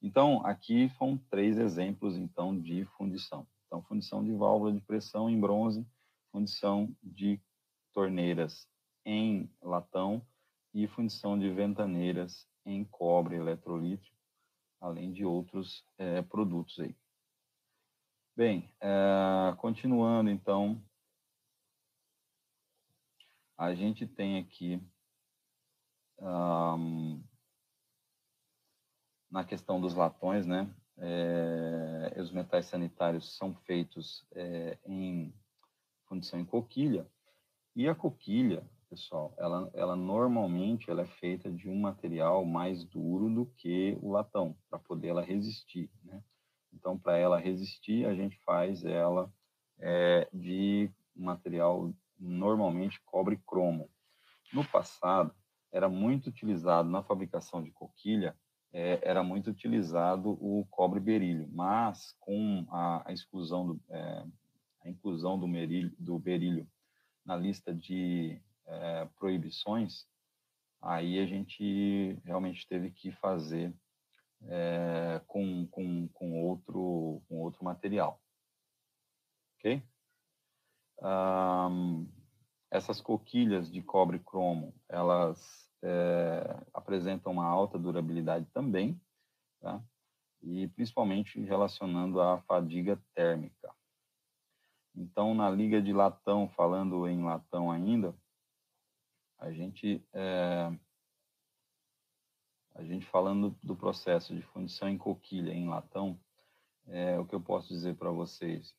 [0.01, 3.47] Então, aqui são três exemplos, então, de fundição.
[3.67, 5.85] Então, fundição de válvula de pressão em bronze,
[6.31, 7.39] fundição de
[7.93, 8.67] torneiras
[9.05, 10.25] em latão
[10.73, 14.15] e fundição de ventaneiras em cobre eletrolítico,
[14.79, 16.95] além de outros é, produtos aí.
[18.35, 20.81] Bem, é, continuando, então,
[23.57, 24.81] a gente tem aqui
[26.19, 27.21] um,
[29.31, 30.69] na questão dos latões, né?
[30.97, 35.33] É, os metais sanitários são feitos é, em
[36.05, 37.07] fundição em coquilha
[37.73, 43.33] e a coquilha, pessoal, ela, ela normalmente ela é feita de um material mais duro
[43.33, 46.21] do que o latão para poder ela resistir, né?
[46.73, 49.31] Então, para ela resistir, a gente faz ela
[49.79, 53.89] é, de material normalmente cobre cromo.
[54.53, 55.33] No passado,
[55.71, 58.35] era muito utilizado na fabricação de coquilha
[58.73, 64.25] é, era muito utilizado o cobre berílio, mas com a, a exclusão do, é,
[64.83, 66.67] a inclusão do, merilho, do berílio
[67.25, 70.05] na lista de é, proibições,
[70.81, 73.73] aí a gente realmente teve que fazer
[74.47, 78.19] é, com, com, com, outro, com outro material.
[79.57, 79.83] Ok?
[80.99, 82.07] Um,
[82.69, 88.99] essas coquilhas de cobre cromo, elas é, apresentam uma alta durabilidade também,
[89.59, 89.83] tá?
[90.41, 93.73] e principalmente relacionando à fadiga térmica.
[94.95, 98.13] Então, na liga de latão, falando em latão ainda,
[99.37, 100.71] a gente, é,
[102.75, 106.19] a gente falando do processo de fundição em coquilha em latão,
[106.87, 108.75] é, o que eu posso dizer para vocês?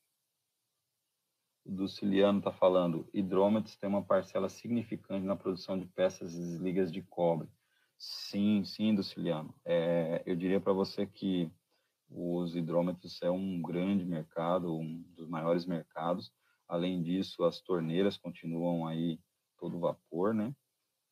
[1.65, 6.93] Do Ciliano está falando, hidrômetros tem uma parcela significante na produção de peças e ligas
[6.93, 7.49] de cobre.
[7.97, 9.55] Sim, sim, do Ciliano.
[9.65, 11.51] É, eu diria para você que
[12.11, 16.33] os hidrômetros é um grande mercado, um dos maiores mercados.
[16.69, 19.21] Além disso, as torneiras continuam aí
[19.57, 20.53] todo vapor, né?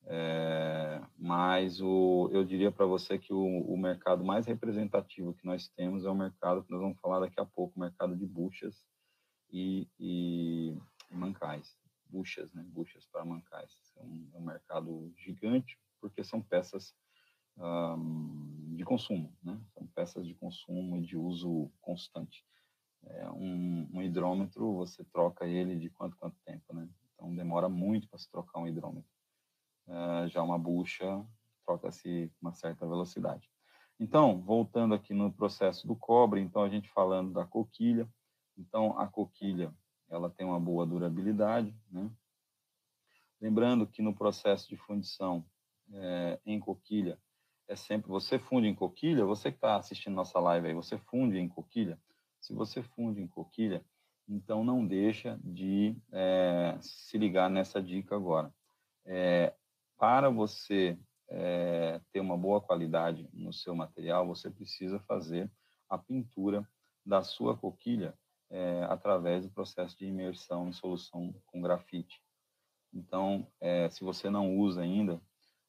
[0.06, 5.68] É, mas o, eu diria para você que o, o, mercado mais representativo que nós
[5.68, 8.74] temos é o mercado que nós vamos falar daqui a pouco, o mercado de buchas
[9.52, 10.78] e, e
[11.10, 11.78] mancais.
[12.06, 12.64] Buchas, né?
[12.68, 13.92] Buchas para mancais.
[13.96, 16.94] É um, é um mercado gigante, porque são peças
[17.56, 19.60] um, de consumo, né?
[19.74, 22.44] São peças de consumo e de uso constante.
[23.02, 26.88] É, um, um, hidrômetro, você troca ele de quanto, quanto tempo, né?
[27.14, 29.10] Então, demora muito para se trocar um hidrômetro.
[29.86, 31.24] Uh, já uma bucha
[31.66, 33.48] troca-se uma certa velocidade.
[33.98, 38.08] Então, voltando aqui no processo do cobre, então a gente falando da coquilha,
[38.56, 39.74] então a coquilha,
[40.08, 42.10] ela tem uma boa durabilidade, né?
[43.40, 45.44] Lembrando que no processo de fundição
[45.92, 47.18] é, em coquilha,
[47.66, 51.38] é sempre, você funde em coquilha, você que está assistindo nossa live aí, você funde
[51.38, 51.98] em coquilha,
[52.40, 53.84] se você funde em coquilha,
[54.28, 58.52] então não deixa de é, se ligar nessa dica agora.
[59.06, 59.54] É,
[59.96, 65.50] para você é, ter uma boa qualidade no seu material, você precisa fazer
[65.88, 66.68] a pintura
[67.04, 68.14] da sua coquilha
[68.50, 72.20] é, através do processo de imersão em solução com grafite.
[72.92, 75.20] Então, é, se você não usa ainda,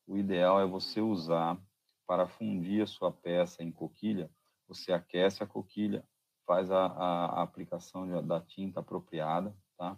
[0.07, 1.61] o ideal é você usar
[2.07, 4.29] para fundir a sua peça em coquilha,
[4.67, 6.03] você aquece a coquilha,
[6.45, 9.97] faz a, a, a aplicação de, da tinta apropriada, tá?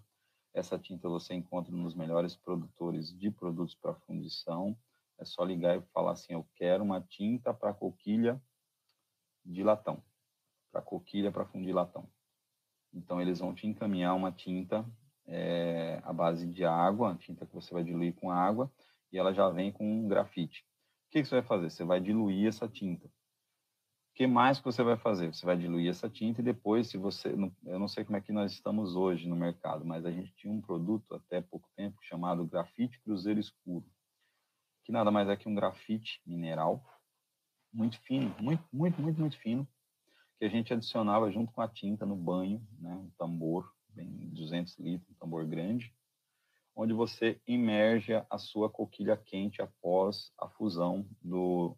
[0.54, 4.78] Essa tinta você encontra nos melhores produtores de produtos para fundição.
[5.18, 8.40] É só ligar e falar assim: eu quero uma tinta para coquilha
[9.44, 10.04] de latão,
[10.72, 12.08] para coquilha para fundir latão.
[12.94, 14.86] Então eles vão te encaminhar uma tinta
[15.26, 18.72] é, à base de água, tinta que você vai diluir com água,
[19.12, 20.66] e ela já vem com um grafite
[21.14, 21.70] que, que você vai fazer?
[21.70, 23.06] Você vai diluir essa tinta.
[23.06, 25.34] O que mais que você vai fazer?
[25.34, 27.30] Você vai diluir essa tinta e depois, se você,
[27.66, 30.52] eu não sei como é que nós estamos hoje no mercado, mas a gente tinha
[30.52, 33.86] um produto até pouco tempo chamado grafite cruzeiro escuro,
[34.84, 36.84] que nada mais é que um grafite mineral
[37.72, 39.68] muito fino, muito, muito, muito, muito fino,
[40.44, 44.78] que a gente adicionava junto com a tinta no banho, né, um tambor, bem 200
[44.78, 45.96] litros, um tambor grande,
[46.76, 51.78] onde você imerge a sua coquilha quente após a fusão do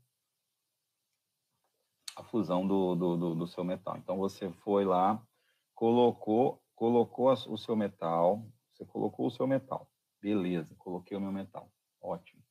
[2.16, 3.98] a fusão do, do, do, do seu metal.
[3.98, 5.22] Então você foi lá,
[5.76, 9.88] colocou colocou o seu metal, você colocou o seu metal,
[10.20, 12.42] beleza, coloquei o meu metal, ótimo.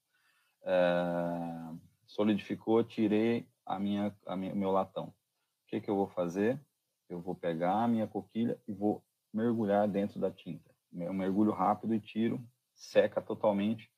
[0.62, 1.74] É,
[2.06, 5.12] solidificou, tirei a minha, a minha, meu latão.
[5.74, 6.60] Que, que eu vou fazer?
[7.08, 11.94] Eu vou pegar a minha coquilha e vou mergulhar dentro da tinta eu mergulho rápido
[11.94, 12.40] e tiro,
[12.74, 13.90] seca totalmente,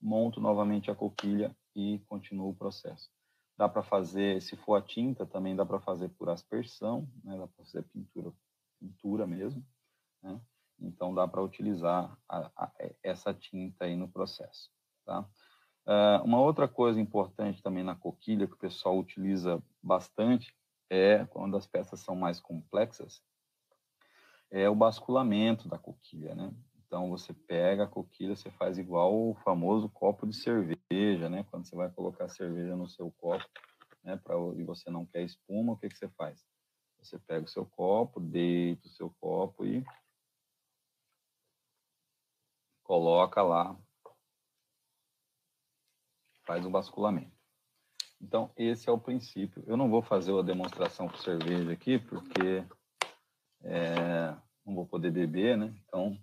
[0.00, 3.10] monto novamente a coquilha e continuo o processo.
[3.56, 7.36] Dá para fazer, se for a tinta, também dá para fazer por aspersão, né?
[7.38, 8.32] dá para fazer pintura,
[8.78, 9.64] pintura mesmo,
[10.22, 10.40] né?
[10.78, 14.70] Então dá para utilizar a, a, essa tinta aí no processo,
[15.06, 15.20] tá?
[15.86, 20.54] Uh, uma outra coisa importante também na coquilha que o pessoal utiliza bastante
[20.90, 23.22] é quando as peças são mais complexas,
[24.50, 26.54] é o basculamento da coquilha, né?
[26.86, 31.44] Então você pega a coquilha, você faz igual o famoso copo de cerveja, né?
[31.50, 33.44] Quando você vai colocar cerveja no seu copo,
[34.02, 34.16] né?
[34.16, 36.44] Pra, e você não quer espuma, o que, que você faz?
[37.00, 39.84] Você pega o seu copo, deita o seu copo e
[42.84, 43.76] coloca lá,
[46.46, 47.33] faz o basculamento.
[48.24, 49.62] Então, esse é o princípio.
[49.66, 52.64] Eu não vou fazer a demonstração com cerveja aqui, porque
[53.62, 54.34] é,
[54.64, 55.74] não vou poder beber, né?
[55.84, 56.18] Então,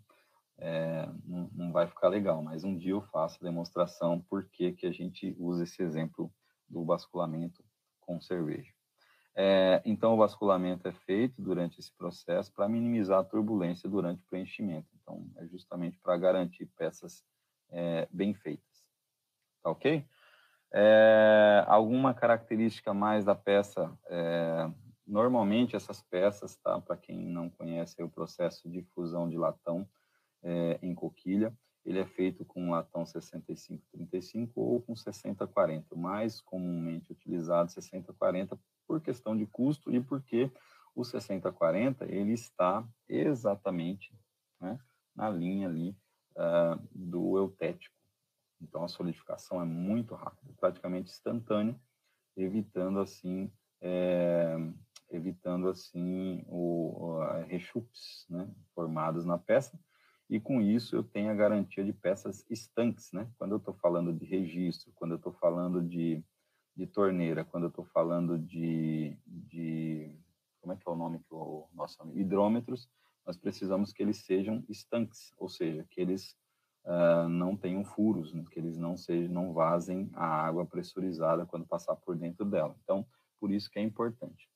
[0.58, 2.42] é, não, não, vai ficar legal.
[2.42, 6.34] Mas um dia eu faço a demonstração por que, a gente usa esse exemplo
[6.68, 7.64] do basculamento
[8.00, 8.74] com cerveja.
[9.36, 14.26] É, então, o basculamento é feito durante esse processo para minimizar a turbulência durante o
[14.26, 14.88] preenchimento.
[15.00, 17.24] Então, é justamente para garantir peças
[17.70, 18.84] é, bem feitas.
[19.62, 20.04] Tá ok?
[20.74, 24.72] É, alguma característica mais da peça é,
[25.12, 26.80] Normalmente essas peças, tá?
[26.80, 29.86] Para quem não conhece o processo de fusão de latão
[30.42, 31.54] é, em coquilha,
[31.84, 38.58] ele é feito com latão 65-35 ou com 60-40, mais comumente utilizado 60-40
[38.88, 40.50] por questão de custo e porque
[40.96, 44.18] o 60-40 ele está exatamente
[44.62, 44.80] né,
[45.14, 45.90] na linha ali
[46.38, 48.01] uh, do eutético.
[48.62, 51.76] Então a solidificação é muito rápida, praticamente instantânea,
[52.38, 53.52] evitando assim
[53.82, 54.56] é,
[55.10, 59.78] evitando assim o, o rechupes né, formados na peça,
[60.30, 63.30] e com isso eu tenho a garantia de peças estanques, né?
[63.38, 66.24] Quando eu estou falando de registro, quando eu estou falando de,
[66.74, 70.18] de torneira, quando eu estou falando de, de,
[70.62, 72.90] como é que é o nome que o nosso amigo, hidrômetros,
[73.26, 76.38] nós precisamos que eles sejam estanques, ou seja, que eles
[76.86, 78.44] uh, não tenham furos, né?
[78.50, 82.76] que eles não sejam, não vazem a água pressurizada quando passar por dentro dela.
[82.84, 83.06] Então,
[83.40, 84.50] por isso que é importante.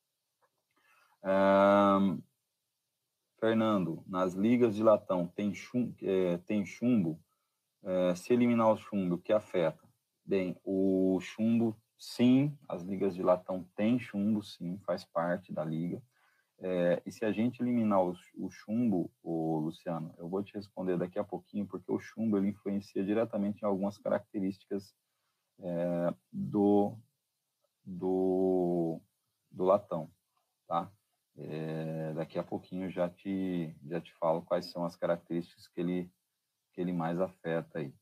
[1.24, 2.22] Uh,
[3.40, 7.20] Fernando, nas ligas de latão tem chumbo, é, tem chumbo
[7.84, 9.84] é, se eliminar o chumbo, o que afeta?
[10.26, 16.02] Bem, o chumbo, sim, as ligas de latão têm chumbo, sim, faz parte da liga.
[16.60, 20.98] É, e se a gente eliminar o, o chumbo, o Luciano, eu vou te responder
[20.98, 24.96] daqui a pouquinho, porque o chumbo ele influencia diretamente em algumas características
[25.60, 26.98] é, do,
[27.84, 29.02] do,
[29.52, 30.10] do latão,
[30.68, 30.92] tá?
[31.38, 36.10] É, daqui a pouquinho já te já te falo quais são as características que ele
[36.72, 37.94] que ele mais afeta aí,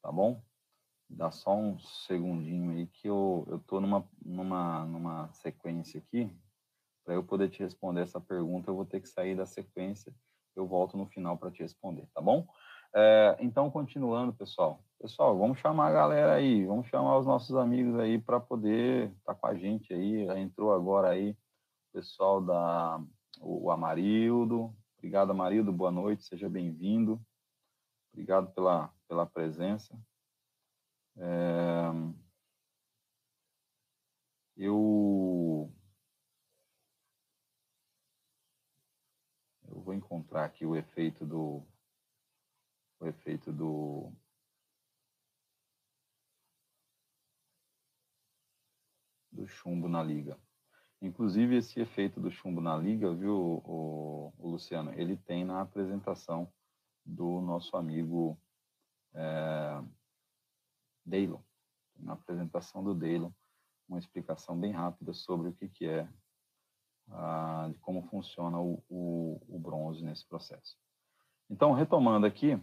[0.00, 0.42] tá bom?
[1.10, 6.34] Dá só um segundinho aí que eu tô numa numa numa sequência aqui
[7.04, 10.14] para eu poder te responder essa pergunta, eu vou ter que sair da sequência.
[10.54, 12.46] Eu volto no final para te responder, tá bom?
[12.94, 14.84] É, então, continuando, pessoal.
[15.00, 19.34] Pessoal, vamos chamar a galera aí, vamos chamar os nossos amigos aí para poder estar
[19.34, 20.26] tá com a gente aí.
[20.26, 21.36] Já entrou agora aí o
[21.92, 23.02] pessoal da
[23.40, 24.74] o Amarildo.
[24.98, 25.72] Obrigado, Amarildo.
[25.72, 27.20] Boa noite, seja bem-vindo.
[28.12, 29.98] Obrigado pela, pela presença.
[31.16, 31.90] É,
[34.56, 35.72] eu
[39.68, 41.62] eu vou encontrar aqui o efeito do
[43.00, 44.12] o efeito do
[49.30, 50.38] do chumbo na liga.
[51.00, 56.52] Inclusive esse efeito do chumbo na liga, viu, o, o Luciano, ele tem na apresentação
[57.04, 58.38] do nosso amigo
[59.14, 59.82] é,
[61.04, 61.40] Deilon.
[61.98, 63.32] Na apresentação do Deilon,
[63.88, 66.08] uma explicação bem rápida sobre o que, que é
[67.70, 70.76] de como funciona o, o, o, bronze nesse processo.
[71.48, 72.60] Então, retomando aqui,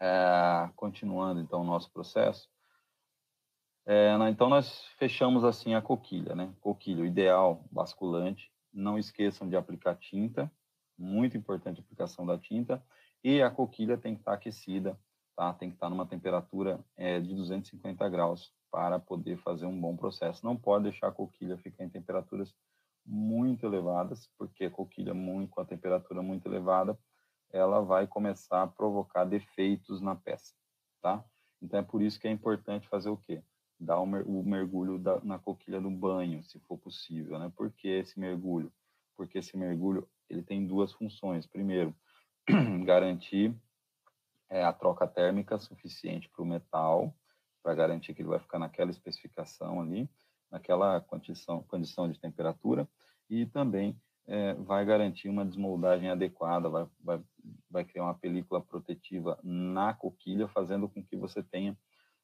[0.00, 2.48] é, continuando então o nosso processo,
[3.86, 6.52] é, então nós fechamos assim a coquilha, né?
[6.60, 8.50] Coquilha, o ideal, basculante.
[8.72, 10.50] Não esqueçam de aplicar tinta,
[10.98, 12.82] muito importante a aplicação da tinta.
[13.22, 14.98] E a coquilha tem que estar aquecida,
[15.36, 15.52] tá?
[15.54, 20.44] Tem que estar numa temperatura é, de 250 graus para poder fazer um bom processo.
[20.44, 22.54] Não pode deixar a coquilha ficar em temperaturas
[23.06, 26.98] muito elevadas, porque a coquilha muito, com a temperatura muito elevada,
[27.52, 30.54] ela vai começar a provocar defeitos na peça,
[31.00, 31.24] tá?
[31.62, 33.42] Então é por isso que é importante fazer o quê?
[33.78, 37.52] Dar o mergulho da, na coquilha do banho, se for possível, né?
[37.54, 38.72] Por que esse mergulho?
[39.16, 41.46] Porque esse mergulho ele tem duas funções.
[41.46, 41.94] Primeiro,
[42.84, 43.54] garantir
[44.48, 47.14] é, a troca térmica suficiente para o metal,
[47.62, 50.08] para garantir que ele vai ficar naquela especificação ali
[50.50, 52.88] naquela condição, condição de temperatura
[53.28, 57.20] e também é, vai garantir uma desmoldagem adequada, vai, vai,
[57.70, 61.76] vai criar uma película protetiva na coquilha, fazendo com que você tenha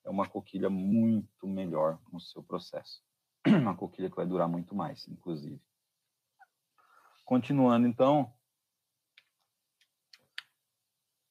[0.05, 3.03] uma coquilha muito melhor no seu processo.
[3.47, 5.61] Uma coquilha que vai durar muito mais, inclusive.
[7.25, 8.33] Continuando, então,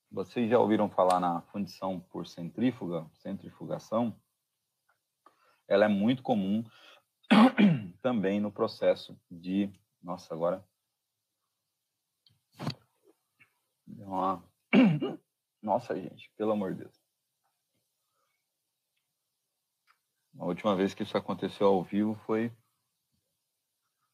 [0.09, 4.15] vocês já ouviram falar na fundição por centrífuga, centrifugação?
[5.71, 6.65] ela é muito comum
[8.01, 9.71] também no processo de.
[10.01, 10.65] Nossa, agora.
[13.87, 14.43] Uma...
[15.61, 17.01] Nossa, gente, pelo amor de Deus.
[20.39, 22.51] A última vez que isso aconteceu ao vivo foi,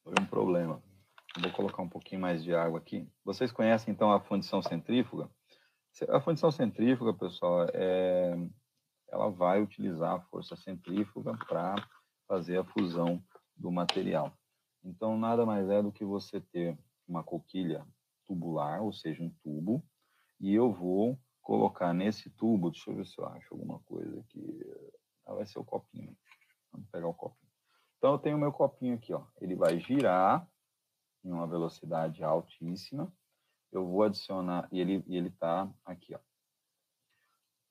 [0.04, 0.84] foi um problema.
[1.40, 3.08] Vou colocar um pouquinho mais de água aqui.
[3.24, 5.30] Vocês conhecem então a fundição centrífuga?
[6.10, 8.36] A fundição centrífuga, pessoal, é,
[9.10, 11.76] ela vai utilizar a força centrífuga para
[12.28, 13.24] fazer a fusão
[13.58, 14.38] do material.
[14.84, 16.78] Então, nada mais é do que você ter
[17.08, 17.86] uma coquilha
[18.26, 19.84] tubular, ou seja, um tubo,
[20.40, 24.60] e eu vou colocar nesse tubo, deixa eu ver se eu acho alguma coisa aqui,
[25.26, 26.16] ah, vai ser o copinho.
[26.72, 27.52] Vamos pegar o copinho.
[27.98, 29.26] Então, eu tenho o meu copinho aqui, ó.
[29.42, 30.48] ele vai girar
[31.24, 33.12] em uma velocidade altíssima,
[33.72, 36.20] eu vou adicionar, e ele está aqui, ó.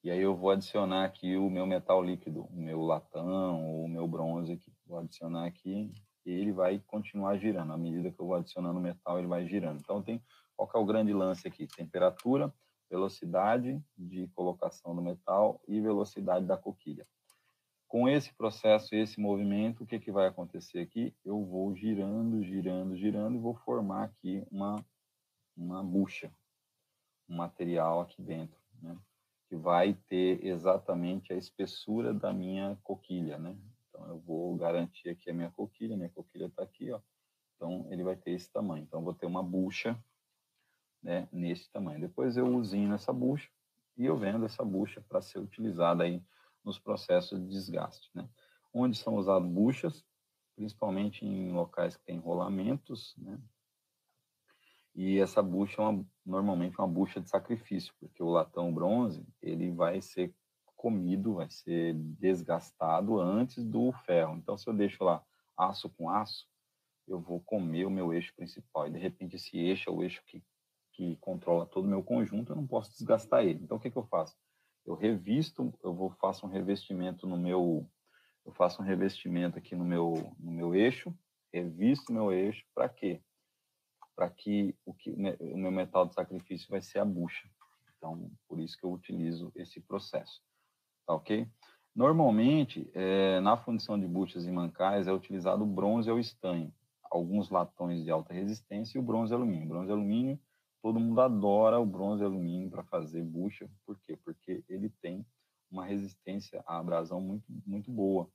[0.06, 4.06] E aí eu vou adicionar aqui o meu metal líquido, o meu latão, o meu
[4.06, 4.72] bronze aqui.
[4.86, 5.92] Vou adicionar aqui
[6.24, 7.72] e ele vai continuar girando.
[7.72, 9.80] À medida que eu vou adicionando metal, ele vai girando.
[9.80, 10.22] Então, tem,
[10.54, 11.66] qual é o grande lance aqui?
[11.66, 12.54] Temperatura,
[12.88, 17.04] velocidade de colocação do metal e velocidade da coquilha.
[17.88, 21.12] Com esse processo, esse movimento, o que, que vai acontecer aqui?
[21.24, 24.76] Eu vou girando, girando, girando e vou formar aqui uma,
[25.56, 26.32] uma bucha,
[27.28, 28.56] um material aqui dentro.
[28.80, 28.96] Né?
[29.56, 33.56] Vai ter exatamente a espessura da minha coquilha, né?
[33.88, 37.00] Então, eu vou garantir aqui a minha coquilha, minha coquilha está aqui, ó.
[37.56, 38.84] Então, ele vai ter esse tamanho.
[38.84, 39.98] Então, vou ter uma bucha
[41.02, 42.00] né, nesse tamanho.
[42.00, 43.48] Depois eu usino essa bucha
[43.96, 46.22] e eu vendo essa bucha para ser utilizada aí
[46.62, 48.10] nos processos de desgaste.
[48.14, 48.28] Né?
[48.72, 50.04] Onde são usadas buchas?
[50.54, 53.38] Principalmente em locais que tem rolamentos, né?
[54.96, 59.70] E essa bucha é uma, normalmente uma bucha de sacrifício, porque o latão bronze ele
[59.70, 60.34] vai ser
[60.74, 64.36] comido, vai ser desgastado antes do ferro.
[64.36, 65.22] Então, se eu deixo lá
[65.54, 66.46] aço com aço,
[67.06, 68.88] eu vou comer o meu eixo principal.
[68.88, 70.42] E, de repente, esse eixo é o eixo que,
[70.92, 73.62] que controla todo o meu conjunto, eu não posso desgastar ele.
[73.62, 74.34] Então, o que, que eu faço?
[74.86, 77.86] Eu revisto, eu vou faço um revestimento no meu,
[78.46, 81.14] eu faço um revestimento aqui no meu, no meu eixo,
[81.52, 83.20] revisto meu eixo, para quê?
[84.16, 87.48] Para que o, que o meu metal de sacrifício vai ser a bucha.
[87.96, 90.42] Então, por isso que eu utilizo esse processo.
[91.06, 91.46] Tá ok?
[91.94, 96.72] Normalmente, é, na fundição de buchas e mancais, é utilizado o bronze ou estanho,
[97.10, 99.68] alguns latões de alta resistência e o bronze e alumínio.
[99.68, 100.38] Bronze e alumínio,
[100.82, 103.68] todo mundo adora o bronze e alumínio para fazer bucha.
[103.86, 104.16] Por quê?
[104.22, 105.24] Porque ele tem
[105.70, 108.28] uma resistência à abrasão muito, muito boa.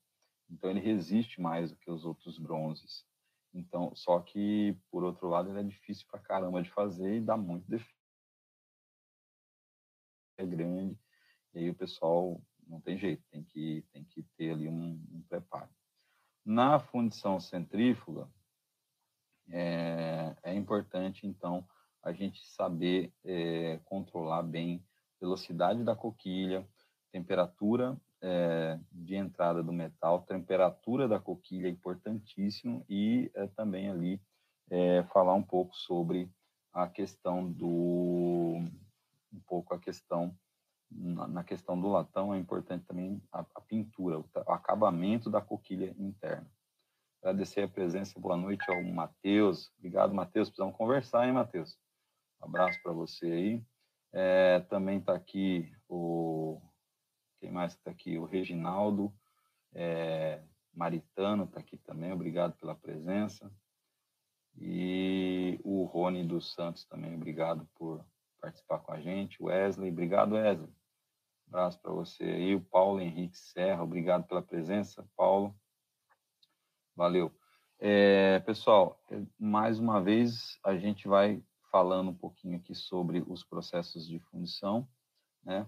[0.49, 3.05] Então, ele resiste mais do que os outros bronzes.
[3.53, 7.35] Então, só que, por outro lado, ele é difícil para caramba de fazer e dá
[7.35, 7.99] muito defeito.
[10.37, 10.97] É grande.
[11.53, 15.21] E aí o pessoal não tem jeito, tem que, tem que ter ali um, um
[15.27, 15.69] preparo.
[16.45, 18.29] Na fundição centrífuga,
[19.49, 21.67] é, é, importante, então,
[22.01, 24.83] a gente saber é, controlar bem
[25.19, 26.67] velocidade da coquilha,
[27.11, 34.21] temperatura é, de entrada do metal, temperatura da coquilha é importantíssimo e é, também ali
[34.69, 36.29] é, falar um pouco sobre
[36.71, 38.63] a questão do
[39.33, 40.35] um pouco a questão
[40.91, 45.95] na, questão do latão é importante também a, a pintura, o, o, acabamento da coquilha
[45.97, 46.49] interna.
[47.23, 49.71] Agradecer a presença, boa noite ao Matheus.
[49.77, 50.49] Obrigado, Matheus.
[50.49, 51.77] Precisamos conversar, hein, Matheus?
[52.41, 53.65] Um abraço para você aí.
[54.69, 56.59] Também está aqui o.
[57.41, 58.17] Quem mais está aqui?
[58.17, 59.13] O Reginaldo
[59.73, 60.41] é,
[60.73, 62.13] Maritano está aqui também.
[62.13, 63.51] Obrigado pela presença.
[64.57, 68.05] E o Rony dos Santos também, obrigado por
[68.39, 69.41] participar com a gente.
[69.43, 70.69] Wesley, obrigado, Wesley
[71.51, 72.55] abraço para você aí.
[72.55, 75.53] O Paulo Henrique Serra, obrigado pela presença, Paulo.
[76.95, 77.29] Valeu.
[77.77, 83.43] É, pessoal, é, mais uma vez a gente vai falando um pouquinho aqui sobre os
[83.43, 84.87] processos de fundição,
[85.43, 85.67] né?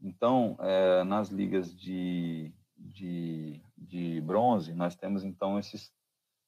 [0.00, 5.92] Então, é, nas ligas de, de, de bronze, nós temos então esses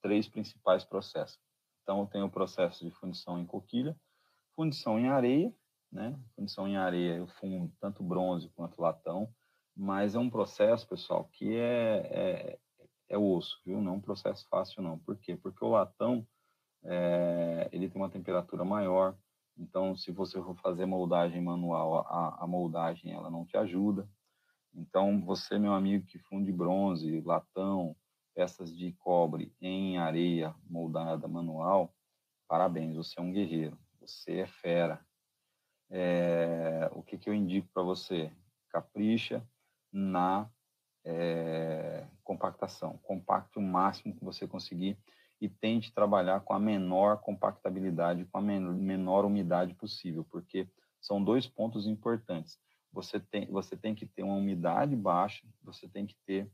[0.00, 1.38] três principais processos.
[1.82, 3.96] Então, tem o processo de fundição em coquilha,
[4.55, 5.53] fundição em areia
[5.92, 6.18] né?
[6.34, 9.28] Fundição em areia, eu fundo tanto bronze quanto latão,
[9.76, 12.59] mas é um processo, pessoal, que é, é,
[13.11, 13.80] é osso, viu?
[13.80, 14.98] Não é um processo fácil, não.
[14.98, 15.36] Por quê?
[15.36, 16.26] Porque o latão,
[16.84, 19.14] é, ele tem uma temperatura maior,
[19.57, 24.09] então, se você for fazer moldagem manual, a, a moldagem, ela não te ajuda.
[24.74, 27.94] Então, você, meu amigo, que funde bronze, latão,
[28.34, 31.94] peças de cobre em areia moldada manual,
[32.48, 35.05] parabéns, você é um guerreiro, você é fera,
[35.90, 38.32] é, o que, que eu indico para você?
[38.70, 39.46] Capricha
[39.92, 40.50] na
[41.05, 42.96] é, compactação.
[43.03, 44.98] Compacte o máximo que você conseguir
[45.43, 50.68] e tente trabalhar com a menor compactabilidade, com a menor umidade possível, porque
[51.01, 52.61] são dois pontos importantes.
[52.93, 56.49] Você tem, você tem que ter uma umidade baixa, você tem que ter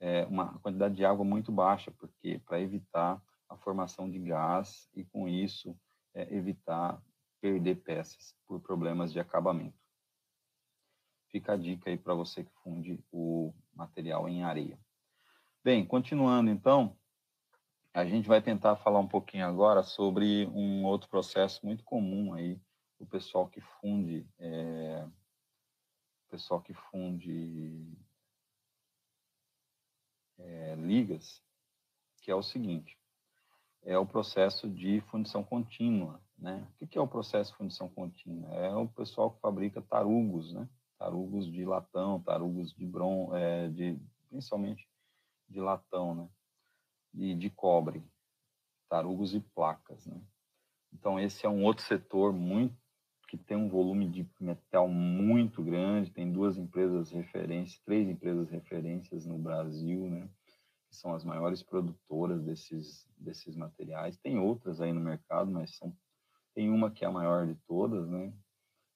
[0.00, 5.04] é, uma quantidade de água muito baixa, porque para evitar a formação de gás e
[5.04, 5.78] com isso
[6.12, 7.00] é, evitar
[7.40, 9.78] perder peças por problemas de acabamento.
[11.30, 14.76] Fica a dica aí para você que funde o material em areia.
[15.62, 16.96] Bem, continuando então,
[17.94, 22.60] a gente vai tentar falar um pouquinho agora sobre um outro processo muito comum aí,
[22.98, 25.06] o pessoal que funde, é,
[26.28, 27.96] pessoal que funde
[30.36, 31.40] é, ligas,
[32.20, 32.98] que é o seguinte,
[33.82, 36.66] é o processo de fundição contínua, né?
[36.80, 38.52] O que é o processo de fundição contínua?
[38.54, 40.68] É o pessoal que fabrica tarugos, né?
[40.98, 44.88] tarugos de latão, tarugos de bron, é, de, principalmente
[45.48, 46.28] de latão, né?
[47.14, 48.02] E de cobre,
[48.88, 50.06] tarugos e placas.
[50.06, 50.20] Né?
[50.92, 52.76] Então, esse é um outro setor muito
[53.28, 59.26] que tem um volume de metal muito grande, tem duas empresas referências, três empresas referências
[59.26, 60.28] no Brasil, né?
[60.88, 64.16] que são as maiores produtoras desses, desses materiais.
[64.18, 65.96] Tem outras aí no mercado, mas são
[66.54, 68.32] tem uma que é a maior de todas, né?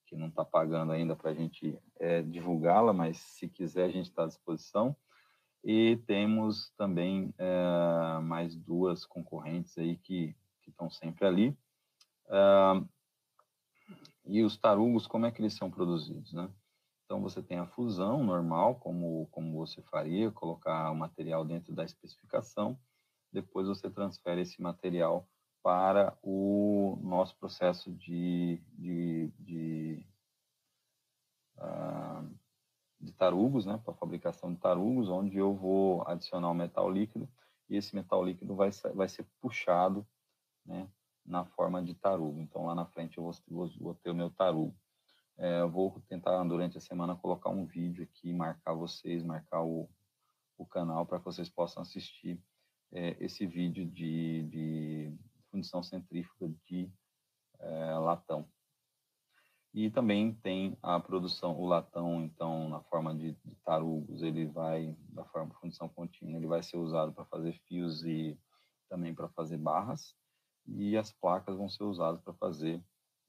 [0.06, 4.06] Que não está pagando ainda para a gente é, divulgá-la, mas se quiser a gente
[4.06, 4.96] está à disposição.
[5.64, 10.34] E temos também é, mais duas concorrentes aí que,
[10.66, 11.58] estão sempre ali.
[12.28, 12.82] É,
[14.26, 16.50] e os tarugos, como é que eles são produzidos, né?
[17.04, 21.82] Então, você tem a fusão normal, como, como você faria, colocar o material dentro da
[21.82, 22.78] especificação,
[23.32, 25.26] depois você transfere esse material
[25.62, 30.06] para o nosso processo de, de, de,
[31.56, 32.07] uh,
[33.08, 37.28] de tarugos, né, para fabricação de tarugos, onde eu vou adicionar o metal líquido
[37.68, 40.06] e esse metal líquido vai, vai ser puxado
[40.64, 40.88] né,
[41.24, 42.40] na forma de tarugo.
[42.40, 44.76] Então, lá na frente eu vou, vou, vou ter o meu tarugo.
[45.38, 49.88] É, eu vou tentar durante a semana colocar um vídeo aqui, marcar vocês, marcar o,
[50.56, 52.42] o canal para que vocês possam assistir
[52.92, 55.12] é, esse vídeo de, de
[55.50, 56.90] fundição centrífuga de
[57.60, 58.48] é, latão.
[59.78, 64.96] E também tem a produção, o latão, então, na forma de, de tarugos, ele vai,
[65.10, 68.36] da forma de fundição contínua, ele vai ser usado para fazer fios e
[68.88, 70.16] também para fazer barras,
[70.66, 72.82] e as placas vão ser usadas para fazer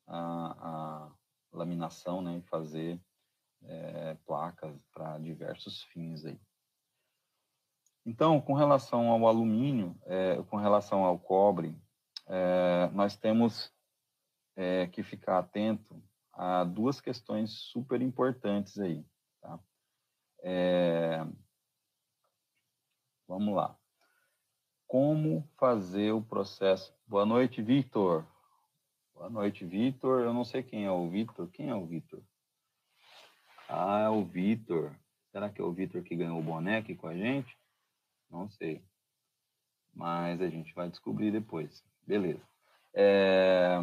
[0.08, 0.18] a,
[0.60, 1.12] a
[1.52, 3.00] laminação, né, e fazer
[3.62, 6.42] é, placas para diversos fins aí.
[8.04, 11.80] Então, com relação ao alumínio, é, com relação ao cobre,
[12.26, 13.72] é, nós temos
[14.56, 19.06] é, que ficar atento a duas questões super importantes aí.
[19.42, 19.60] Tá?
[20.44, 21.26] É,
[23.28, 23.78] vamos lá.
[24.88, 26.94] Como fazer o processo?
[27.06, 28.26] Boa noite, Victor.
[29.14, 30.22] Boa noite, Vitor.
[30.22, 31.50] Eu não sei quem é o Vitor.
[31.52, 32.24] Quem é o Vitor?
[33.68, 34.96] Ah, é o Vitor.
[35.32, 37.56] Será que é o Vitor que ganhou o boneco com a gente?
[38.32, 38.84] Não sei.
[39.94, 41.84] Mas a gente vai descobrir depois.
[42.08, 42.42] Beleza.
[42.94, 43.78] É...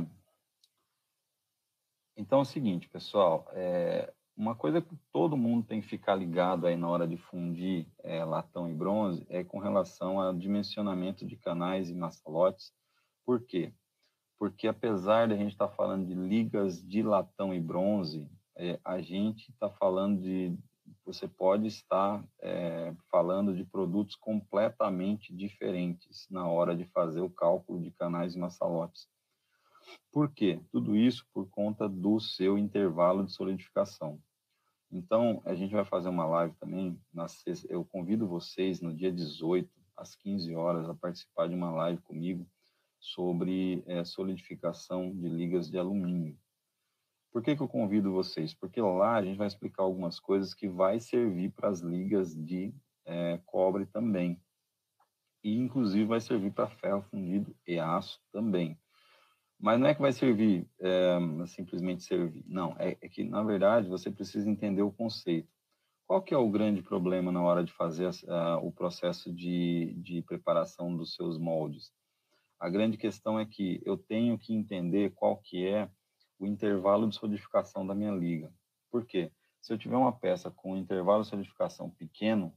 [2.17, 3.47] Então é o seguinte, pessoal.
[3.53, 4.13] É...
[4.37, 8.23] Uma coisa que todo mundo tem que ficar ligado aí na hora de fundir é,
[8.23, 12.71] latão e bronze é com relação ao dimensionamento de canais e maçalotes.
[13.25, 13.73] Por quê?
[14.39, 18.79] porque apesar de a gente estar tá falando de ligas de latão e bronze, é,
[18.85, 20.57] a gente está falando de,
[21.05, 27.81] você pode estar é, falando de produtos completamente diferentes na hora de fazer o cálculo
[27.81, 29.09] de canais e maçalotes.
[30.13, 30.61] Por quê?
[30.71, 34.21] Tudo isso por conta do seu intervalo de solidificação.
[34.91, 37.27] Então, a gente vai fazer uma live também, na
[37.69, 42.47] eu convido vocês no dia 18, às 15 horas, a participar de uma live comigo,
[43.01, 46.39] sobre é, solidificação de ligas de alumínio.
[47.31, 48.55] Por que, que eu convido vocês?
[48.55, 52.75] Porque lá a gente vai explicar algumas coisas que vai servir para as ligas de
[53.05, 54.41] é, cobre também.
[55.45, 58.79] E, inclusive, vai servir para ferro fundido e aço também.
[59.59, 62.45] Mas não é que vai servir, é, simplesmente servir.
[62.47, 65.49] Não, é, é, que, na verdade, você precisa entender o conceito.
[66.07, 70.23] Qual que é o grande problema na hora de fazer uh, o processo de, de
[70.23, 71.91] preparação dos seus moldes?
[72.61, 75.91] A grande questão é que eu tenho que entender qual que é
[76.39, 78.53] o intervalo de solidificação da minha liga.
[78.91, 79.33] Por quê?
[79.61, 82.57] Se eu tiver uma peça com um intervalo de solidificação pequeno,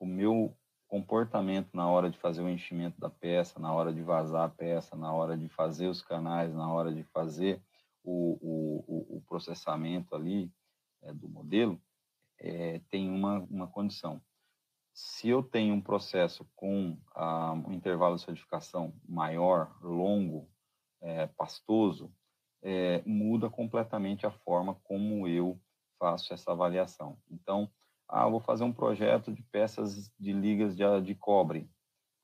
[0.00, 0.56] o meu
[0.88, 4.96] comportamento na hora de fazer o enchimento da peça, na hora de vazar a peça,
[4.96, 7.62] na hora de fazer os canais, na hora de fazer
[8.02, 10.50] o, o, o processamento ali
[11.02, 11.80] é, do modelo,
[12.40, 14.20] é, tem uma, uma condição
[14.98, 20.50] se eu tenho um processo com ah, um intervalo de solidificação maior, longo,
[21.00, 22.12] é, pastoso,
[22.60, 25.56] é, muda completamente a forma como eu
[26.00, 27.16] faço essa avaliação.
[27.30, 27.70] Então,
[28.08, 31.70] ah, vou fazer um projeto de peças de ligas de, de cobre.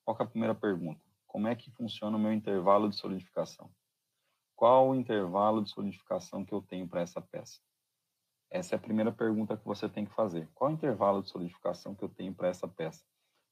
[0.05, 1.01] Qual é a primeira pergunta?
[1.27, 3.71] Como é que funciona o meu intervalo de solidificação?
[4.57, 7.61] Qual o intervalo de solidificação que eu tenho para essa peça?
[8.51, 10.49] Essa é a primeira pergunta que você tem que fazer.
[10.55, 13.05] Qual o intervalo de solidificação que eu tenho para essa peça?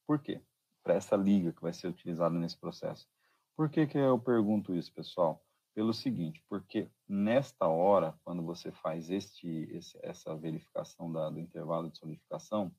[0.07, 0.41] Por quê?
[0.83, 3.09] Para essa liga que vai ser utilizada nesse processo.
[3.57, 5.45] Por que, que eu pergunto isso, pessoal?
[5.75, 11.91] Pelo seguinte, porque nesta hora, quando você faz este, esse, essa verificação da, do intervalo
[11.91, 12.71] de solidificação,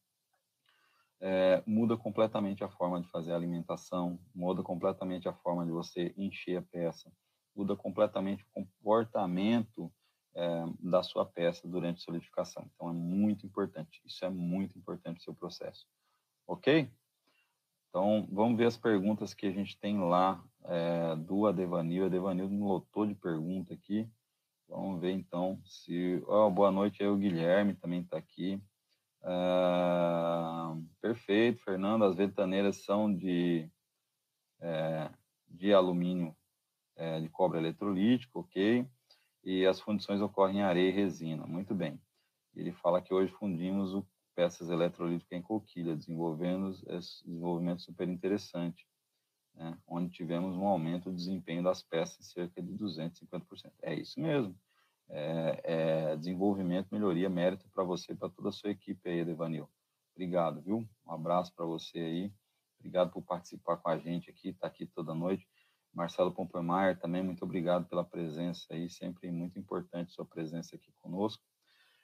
[1.20, 6.14] é, muda completamente a forma de fazer a alimentação, muda completamente a forma de você
[6.18, 7.12] encher a peça,
[7.56, 9.92] muda completamente o comportamento
[10.36, 12.70] é, da sua peça durante a solidificação.
[12.76, 14.02] Então, é muito importante.
[14.06, 15.88] Isso é muito importante no seu processo.
[16.48, 16.92] Ok?
[17.94, 22.06] Então, vamos ver as perguntas que a gente tem lá é, do Adevanil.
[22.06, 24.10] Adevanil me lotou de pergunta aqui.
[24.68, 26.24] Vamos ver, então, se...
[26.26, 28.60] Oh, boa noite aí, o Guilherme também está aqui.
[29.22, 32.04] Uh, perfeito, Fernando.
[32.06, 33.70] As ventaneiras são de,
[34.60, 35.12] é,
[35.48, 36.36] de alumínio
[36.96, 38.90] é, de cobre eletrolítico, ok?
[39.44, 41.46] e as fundições ocorrem em areia e resina.
[41.46, 42.02] Muito bem.
[42.56, 48.88] Ele fala que hoje fundimos o, peças eletrolíticas em coquilha, desenvolvendo esse desenvolvimento super interessante,
[49.56, 49.78] né?
[49.88, 53.72] onde tivemos um aumento do desempenho das peças cerca de 250%.
[53.82, 54.56] É isso mesmo.
[55.10, 59.70] É, é desenvolvimento, melhoria, mérito para você e para toda a sua equipe aí, Devanil.
[60.16, 60.88] Obrigado, viu?
[61.06, 62.34] Um abraço para você aí.
[62.80, 65.48] Obrigado por participar com a gente aqui, estar tá aqui toda noite.
[65.94, 71.44] Marcelo Pompermaier, também muito obrigado pela presença aí, sempre muito importante sua presença aqui conosco.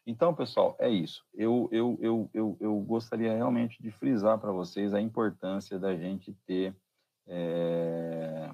[0.09, 1.23] Então, pessoal, é isso.
[1.35, 6.33] Eu, eu, eu, eu, eu gostaria realmente de frisar para vocês a importância da gente
[6.47, 6.75] ter
[7.27, 8.51] é,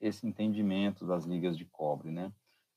[0.00, 2.32] esse entendimento das ligas de cobre, né?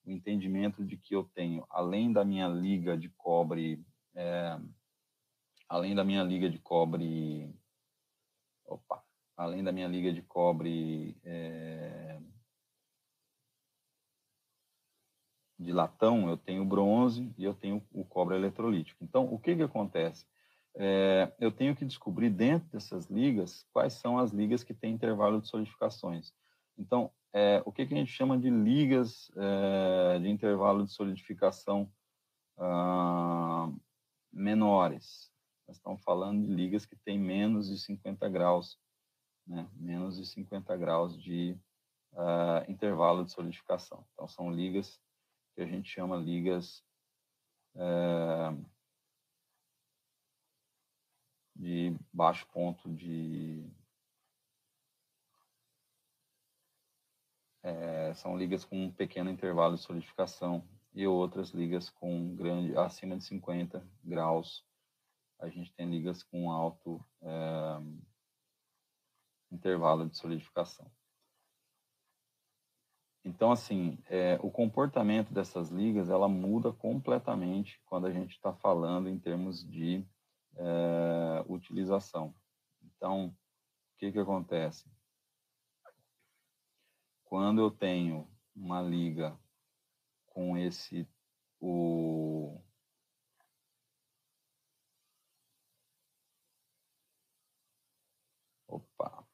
[0.06, 3.82] O entendimento de que eu tenho, além da minha liga de cobre,
[4.14, 4.60] é,
[5.70, 7.50] além da minha liga de cobre,
[8.66, 9.02] opa,
[9.38, 11.95] além da minha liga de cobre é,
[15.58, 19.04] de latão, eu tenho bronze e eu tenho o cobre eletrolítico.
[19.04, 20.26] Então, o que, que acontece?
[20.76, 25.40] É, eu tenho que descobrir dentro dessas ligas quais são as ligas que têm intervalo
[25.40, 26.34] de solidificações.
[26.78, 31.90] Então, é, o que, que, a gente chama de ligas é, de intervalo de solidificação
[32.58, 33.70] ah,
[34.32, 35.32] menores?
[35.68, 38.78] Nós estamos falando de ligas que têm menos de 50 graus
[39.48, 41.58] né, menos de 50 graus de
[42.14, 44.06] uh, intervalo de solidificação.
[44.14, 45.00] Então, são ligas
[45.56, 46.84] que a gente chama ligas
[47.76, 48.66] uh,
[51.56, 53.66] de baixo ponto de.
[57.64, 63.18] É, são ligas com um pequeno intervalo de solidificação e outras ligas com grande acima
[63.18, 64.64] de 50 graus.
[65.40, 67.82] A gente tem ligas com alto é,
[69.52, 70.92] intervalo de solidificação.
[73.26, 79.10] Então, assim, é, o comportamento dessas ligas, ela muda completamente quando a gente está falando
[79.10, 80.06] em termos de
[80.56, 82.36] é, utilização.
[82.84, 84.88] Então, o que, que acontece?
[87.24, 89.36] Quando eu tenho uma liga
[90.28, 91.10] com esse,
[91.60, 92.62] o,
[98.68, 99.26] Opa.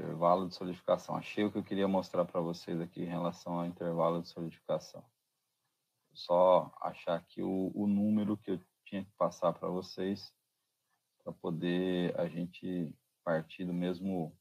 [0.00, 1.14] Intervalo de solidificação.
[1.14, 5.04] Achei o que eu queria mostrar para vocês aqui em relação ao intervalo de solidificação.
[6.14, 10.34] Só achar aqui o, o número que eu tinha que passar para vocês
[11.22, 14.34] para poder a gente partir do mesmo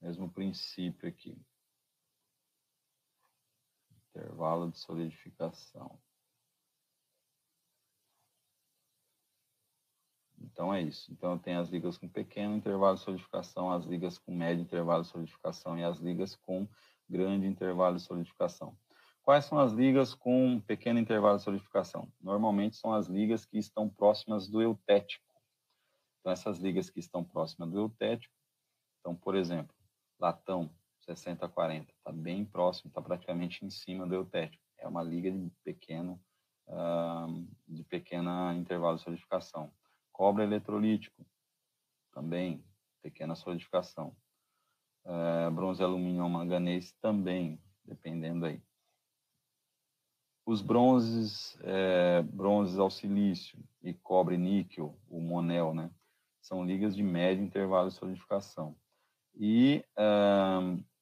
[0.00, 1.36] mesmo princípio aqui.
[4.10, 6.00] Intervalo de solidificação.
[10.54, 11.12] Então é isso.
[11.12, 15.08] Então tenho as ligas com pequeno intervalo de solidificação, as ligas com médio intervalo de
[15.08, 16.68] solidificação e as ligas com
[17.10, 18.78] grande intervalo de solidificação.
[19.24, 22.08] Quais são as ligas com pequeno intervalo de solidificação?
[22.20, 25.24] Normalmente são as ligas que estão próximas do eutético.
[26.20, 28.32] Então essas ligas que estão próximas do eutético,
[29.00, 29.74] então por exemplo,
[30.20, 34.62] latão 60 a 40, está bem próximo, está praticamente em cima do eutético.
[34.78, 36.20] É uma liga de pequeno
[36.68, 39.72] uh, de pequena intervalo de solidificação.
[40.14, 41.26] Cobre eletrolítico,
[42.12, 42.64] também,
[43.02, 44.16] pequena solidificação.
[45.04, 48.62] É, bronze, alumínio, manganês, também, dependendo aí.
[50.46, 55.90] Os bronzes, é, bronzes ao silício e cobre níquel, o monel, né?
[56.40, 58.76] São ligas de médio intervalo de solidificação.
[59.34, 60.04] E é,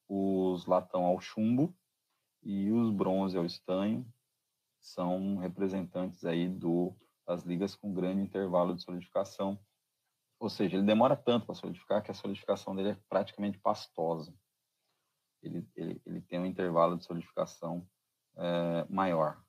[0.09, 1.71] os latão ao chumbo
[2.41, 4.03] e os bronze ao estanho
[4.79, 6.95] são representantes aí do
[7.27, 9.59] as ligas com grande intervalo de solidificação.
[10.39, 14.33] Ou seja, ele demora tanto para solidificar que a solidificação dele é praticamente pastosa.
[15.41, 17.87] Ele, ele, ele tem um intervalo de solidificação
[18.37, 19.41] é, maior.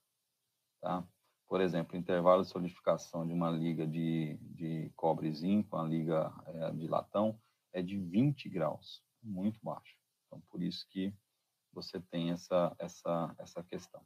[0.80, 1.06] Tá?
[1.48, 6.32] Por exemplo, o intervalo de solidificação de uma liga de, de cobre zinco, uma liga
[6.46, 7.40] é, de latão,
[7.72, 9.96] é de 20 graus, muito baixo.
[10.26, 11.14] Então, por isso que
[11.72, 14.04] você tem essa, essa, essa questão.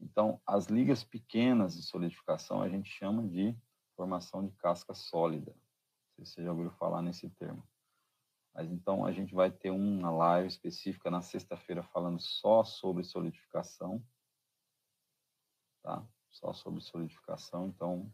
[0.00, 3.56] Então, as ligas pequenas de solidificação a gente chama de
[3.94, 5.54] formação de casca sólida.
[6.14, 7.62] Se você já ouviu falar nesse termo.
[8.54, 14.02] Mas então a gente vai ter uma live específica na sexta-feira falando só sobre solidificação,
[15.82, 16.04] tá?
[16.30, 17.68] Só sobre solidificação.
[17.68, 18.12] Então,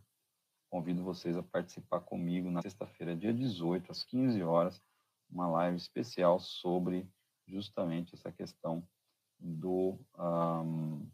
[0.68, 4.82] convido vocês a participar comigo na sexta-feira, dia 18, às 15 horas,
[5.30, 7.08] uma live especial sobre
[7.46, 8.86] justamente essa questão
[9.38, 11.08] do um,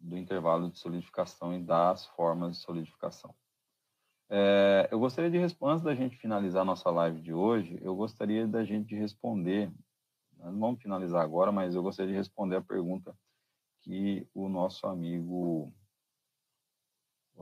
[0.00, 3.34] do intervalo de solidificação e das formas de solidificação.
[4.28, 8.64] É, eu gostaria de antes da gente finalizar nossa live de hoje, eu gostaria da
[8.64, 9.72] gente responder,
[10.38, 13.14] não vamos finalizar agora, mas eu gostaria de responder a pergunta
[13.80, 15.72] que o nosso amigo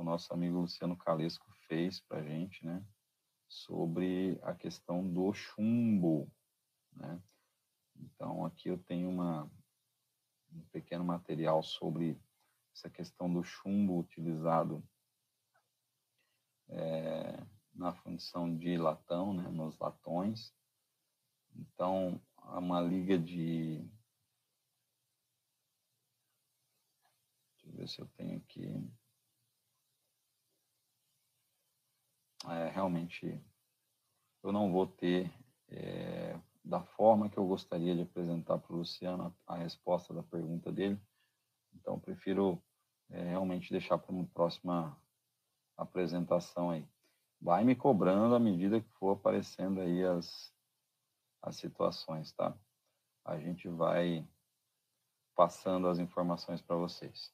[0.09, 2.83] nosso amigo Luciano Calesco fez para a gente, né?
[3.49, 6.31] Sobre a questão do chumbo,
[6.93, 7.21] né?
[7.97, 9.51] Então, aqui eu tenho uma,
[10.53, 12.19] um pequeno material sobre
[12.79, 14.83] essa questão do chumbo utilizado
[16.69, 20.55] é, na função de latão, né, nos latões.
[21.57, 23.79] Então, uma liga de.
[27.65, 28.89] Deixa eu ver se eu tenho aqui.
[32.49, 33.43] É, realmente,
[34.45, 35.33] eu não vou ter
[35.69, 40.23] é, da forma que eu gostaria de apresentar para o Luciano a, a, resposta da
[40.23, 40.99] pergunta dele.
[41.75, 42.63] Então, prefiro
[43.11, 44.97] é, realmente deixar para uma próxima
[45.77, 46.87] apresentação aí.
[47.41, 50.53] Vai me cobrando à medida que for aparecendo aí as,
[51.43, 52.57] as situações, tá?
[53.25, 54.27] A gente vai
[55.37, 57.33] passando as informações para vocês.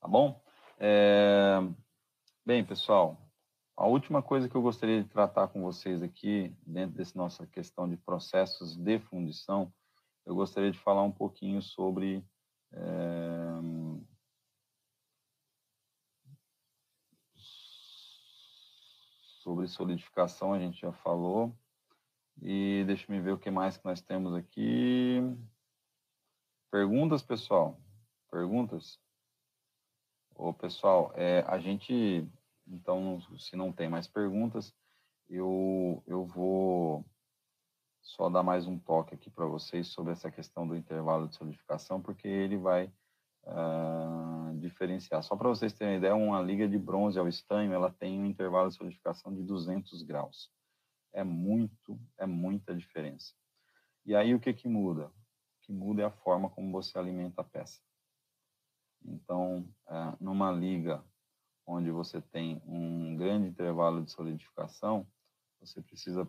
[0.00, 0.42] Tá bom?
[0.78, 1.58] É...
[2.44, 3.16] Bem, pessoal,
[3.76, 7.88] a última coisa que eu gostaria de tratar com vocês aqui, dentro dessa nossa questão
[7.88, 9.72] de processos de fundição,
[10.26, 12.24] eu gostaria de falar um pouquinho sobre
[12.72, 13.41] é,
[19.42, 21.54] sobre solidificação, a gente já falou.
[22.40, 25.20] E deixa eu ver o que mais que nós temos aqui.
[26.70, 27.78] Perguntas, pessoal?
[28.30, 28.98] Perguntas?
[30.34, 32.26] Ô, pessoal, é, a gente
[32.66, 34.74] então, se não tem mais perguntas,
[35.28, 37.04] eu, eu vou
[38.00, 42.00] só dar mais um toque aqui para vocês sobre essa questão do intervalo de solidificação,
[42.00, 42.86] porque ele vai
[43.44, 44.31] uh,
[44.72, 45.22] diferenciar.
[45.22, 48.26] Só para vocês terem uma ideia, uma liga de bronze ao estanho, ela tem um
[48.26, 50.50] intervalo de solidificação de 200 graus.
[51.12, 53.34] É muito, é muita diferença.
[54.04, 55.06] E aí o que que muda?
[55.06, 55.12] O
[55.62, 57.80] que muda é a forma como você alimenta a peça.
[59.04, 61.04] Então, uh, numa liga
[61.66, 65.06] onde você tem um grande intervalo de solidificação,
[65.60, 66.26] você precisa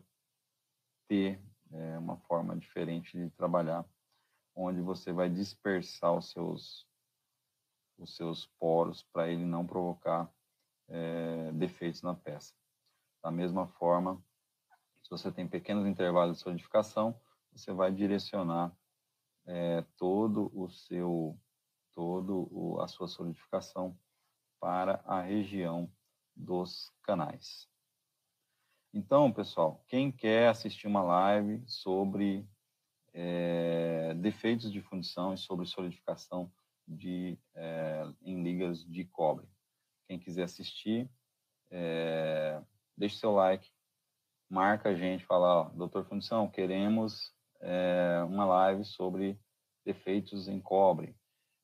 [1.08, 1.40] ter
[1.72, 3.86] é, uma forma diferente de trabalhar,
[4.56, 6.88] onde você vai dispersar os seus,
[7.98, 10.32] os seus poros para ele não provocar
[10.90, 12.54] é, defeitos na peça.
[13.24, 14.24] Da mesma forma,
[15.02, 17.20] se você tem pequenos intervalos de solidificação,
[17.52, 18.76] você vai direcionar
[19.46, 21.38] é, todo o seu
[21.94, 23.98] todo o, a sua solidificação
[24.60, 25.92] para a região
[26.36, 27.70] dos canais.
[28.92, 32.48] Então, pessoal, quem quer assistir uma live sobre
[33.14, 36.52] é, defeitos de fundição e sobre solidificação
[36.88, 39.48] de, é, em ligas de cobre,
[40.08, 41.10] quem quiser assistir,
[41.72, 42.62] é,
[42.98, 43.70] deixe seu like,
[44.50, 49.40] marca a gente, fala, ó, doutor Fundição, queremos é, uma live sobre
[49.84, 51.16] defeitos em cobre.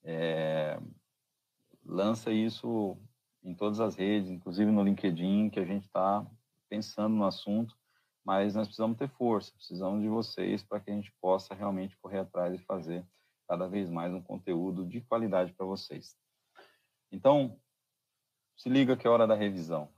[0.04, 0.80] É,
[1.86, 2.98] lança isso
[3.44, 6.26] em todas as redes, inclusive no LinkedIn, que a gente está
[6.68, 7.76] pensando no assunto,
[8.24, 12.20] mas nós precisamos ter força, precisamos de vocês para que a gente possa realmente correr
[12.20, 13.06] atrás e fazer
[13.50, 16.16] cada vez mais um conteúdo de qualidade para vocês.
[17.12, 17.60] Então,
[18.56, 19.91] se liga que é hora da revisão.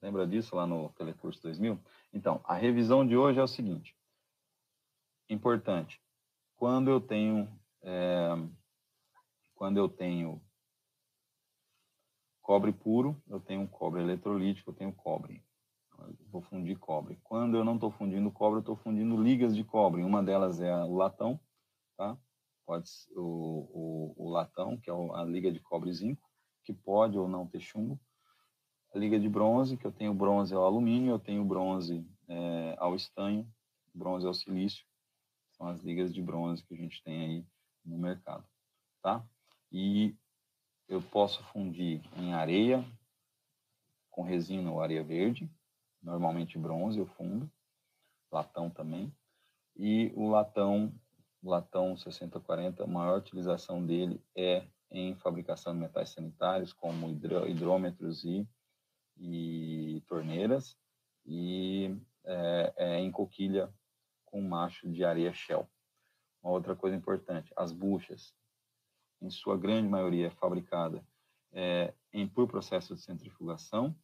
[0.00, 1.78] Lembra disso lá no Telecurso 2000?
[2.14, 3.94] Então, a revisão de hoje é o seguinte.
[5.28, 6.00] Importante.
[6.56, 7.46] Quando eu tenho
[7.82, 8.30] é,
[9.54, 10.42] quando eu tenho
[12.40, 15.42] Cobre puro, eu tenho cobre eletrolítico, eu tenho cobre.
[16.30, 17.18] vou fundir cobre.
[17.24, 20.02] Quando eu não estou fundindo cobre, eu estou fundindo ligas de cobre.
[20.02, 21.40] Uma delas é o latão,
[21.96, 22.18] tá?
[22.66, 26.28] Pode o, o, o latão, que é a liga de cobre e zinco,
[26.64, 28.00] que pode ou não ter chumbo.
[28.94, 32.94] A liga de bronze, que eu tenho bronze ao alumínio, eu tenho bronze é, ao
[32.94, 33.46] estanho,
[33.92, 34.84] bronze ao silício.
[35.52, 37.46] São as ligas de bronze que a gente tem aí
[37.84, 38.44] no mercado,
[39.02, 39.24] tá?
[39.70, 40.16] E
[40.88, 42.84] eu posso fundir em areia,
[44.10, 45.50] com resina ou areia verde,
[46.02, 47.50] normalmente bronze eu fundo,
[48.30, 49.12] latão também.
[49.76, 50.92] E o latão,
[51.44, 58.48] latão 6040, a maior utilização dele é em fabricação de metais sanitários, como hidrômetros e,
[59.16, 60.76] e torneiras,
[61.26, 63.72] e é, é em coquilha
[64.24, 65.68] com macho de areia shell.
[66.42, 68.34] Uma outra coisa importante, as buchas
[69.20, 71.04] em sua grande maioria, é fabricada
[71.52, 73.96] é, em, por processo de centrifugação.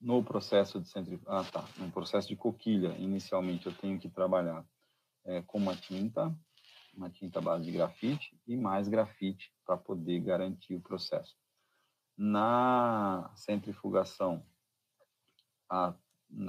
[0.00, 4.66] No processo de centrifugação, ah, tá, no processo de coquilha, inicialmente eu tenho que trabalhar
[5.24, 6.36] é, com uma tinta,
[6.96, 11.36] uma tinta base de grafite e mais grafite para poder garantir o processo.
[12.16, 14.44] Na centrifugação,
[15.70, 15.94] a,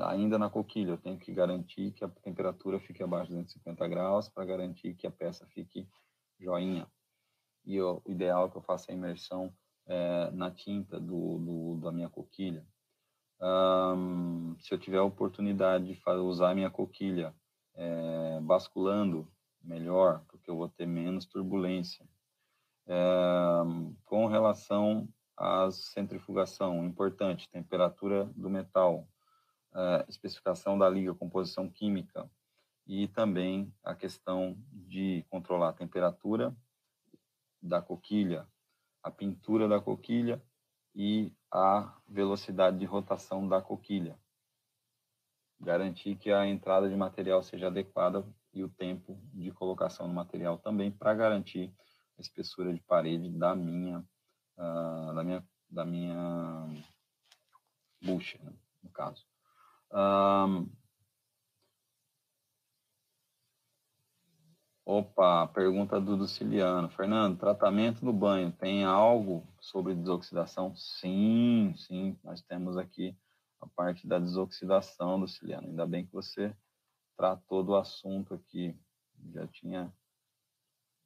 [0.06, 4.30] ainda na coquilha, eu tenho que garantir que a temperatura fique abaixo de 250 graus
[4.30, 5.88] para garantir que a peça fique
[6.40, 6.90] joinha
[7.66, 9.54] e o ideal é que eu faça a imersão
[9.86, 12.66] é, na tinta do, do, da minha coquilha.
[13.40, 17.36] Um, se eu tiver a oportunidade de usar a minha coquilha
[17.76, 19.32] é, basculando
[19.64, 22.08] melhor, porque eu vou ter menos turbulência.
[22.88, 22.96] É,
[24.06, 29.08] com relação à centrifugação, importante, temperatura do metal,
[29.76, 32.30] é, especificação da liga, composição química,
[32.88, 36.56] e também a questão de controlar a temperatura
[37.62, 38.48] da coquilha,
[39.04, 40.42] a pintura da coquilha
[40.96, 44.18] e a velocidade de rotação da coquilha.
[45.60, 48.26] Garantir que a entrada de material seja adequada
[48.58, 51.74] e o tempo de colocação do material também para garantir
[52.18, 54.00] a espessura de parede da minha
[54.58, 56.68] uh, da minha da minha
[58.02, 59.26] bucha, né, no caso.
[59.92, 60.70] Um,
[64.90, 66.90] Opa, pergunta do Luciliano.
[66.90, 70.74] Fernando, tratamento no banho, tem algo sobre desoxidação?
[70.78, 73.14] Sim, sim, nós temos aqui
[73.60, 75.68] a parte da desoxidação, Luciliano.
[75.68, 76.56] Ainda bem que você
[77.18, 78.80] tratou do assunto aqui.
[79.34, 79.92] Já tinha,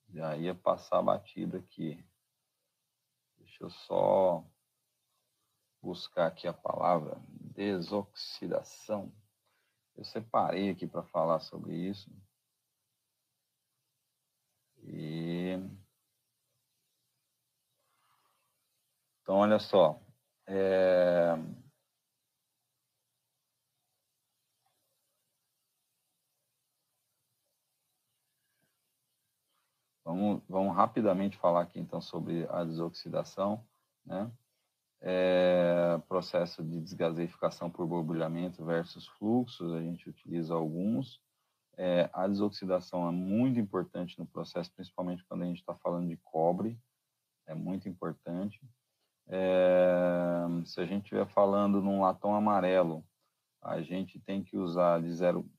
[0.10, 2.06] já ia passar batido aqui.
[3.38, 4.46] Deixa eu só
[5.82, 7.20] buscar aqui a palavra
[7.56, 9.12] desoxidação.
[9.96, 12.10] Eu separei aqui para falar sobre isso.
[14.84, 15.58] E...
[19.22, 20.00] Então, olha só.
[20.48, 21.36] É...
[30.12, 33.64] Vamos, vamos rapidamente falar aqui, então, sobre a desoxidação,
[34.06, 34.30] né?
[35.00, 41.22] É, processo de desgaseificação por borbulhamento versus fluxos, a gente utiliza alguns.
[41.78, 46.18] É, a desoxidação é muito importante no processo, principalmente quando a gente está falando de
[46.18, 46.78] cobre,
[47.48, 48.60] é muito importante.
[49.30, 53.02] É, se a gente estiver falando num latão amarelo,
[53.62, 55.50] a gente tem que usar de zero,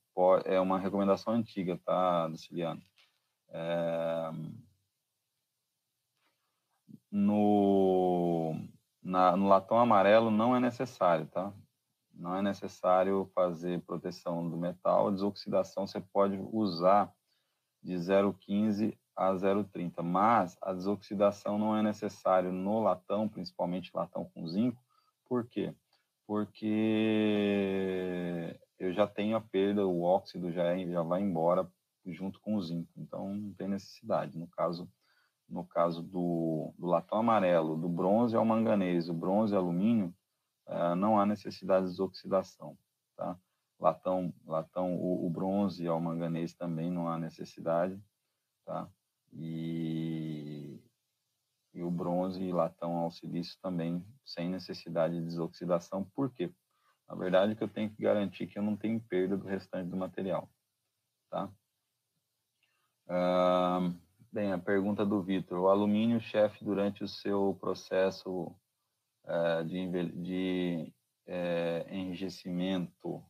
[0.44, 2.82] é uma recomendação antiga, tá, Luciliano?
[3.52, 4.30] É,
[7.10, 8.56] no,
[9.02, 11.52] na, no latão amarelo não é necessário, tá?
[12.14, 15.08] não é necessário fazer proteção do metal.
[15.08, 17.12] A desoxidação você pode usar
[17.82, 24.46] de 0,15 a 0,30, mas a desoxidação não é necessário no latão, principalmente latão com
[24.46, 24.80] zinco.
[25.26, 25.74] Por quê?
[26.26, 26.66] Porque
[28.78, 31.68] eu já tenho a perda, o óxido já, já vai embora
[32.06, 34.36] junto com o zinco, então não tem necessidade.
[34.36, 34.90] No caso,
[35.48, 40.14] no caso do, do latão amarelo, do bronze ao manganês, o bronze e alumínio,
[40.66, 42.76] é, não há necessidade de desoxidação,
[43.16, 43.38] tá?
[43.78, 48.00] Latão, latão o, o bronze ao manganês também não há necessidade,
[48.64, 48.88] tá?
[49.32, 50.80] E,
[51.74, 56.52] e o bronze e latão ao silício também sem necessidade de desoxidação, por quê?
[57.08, 59.96] Na verdade, que eu tenho que garantir que eu não tenho perda do restante do
[59.96, 60.48] material,
[61.28, 61.52] tá?
[64.32, 65.58] Bem, a pergunta do Vitor.
[65.58, 68.54] O alumínio, chefe, durante o seu processo
[69.24, 70.92] uh, de, de
[71.28, 73.22] uh, enrijecimento.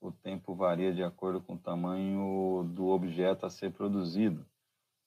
[0.00, 4.44] O tempo varia de acordo com o tamanho do objeto a ser produzido.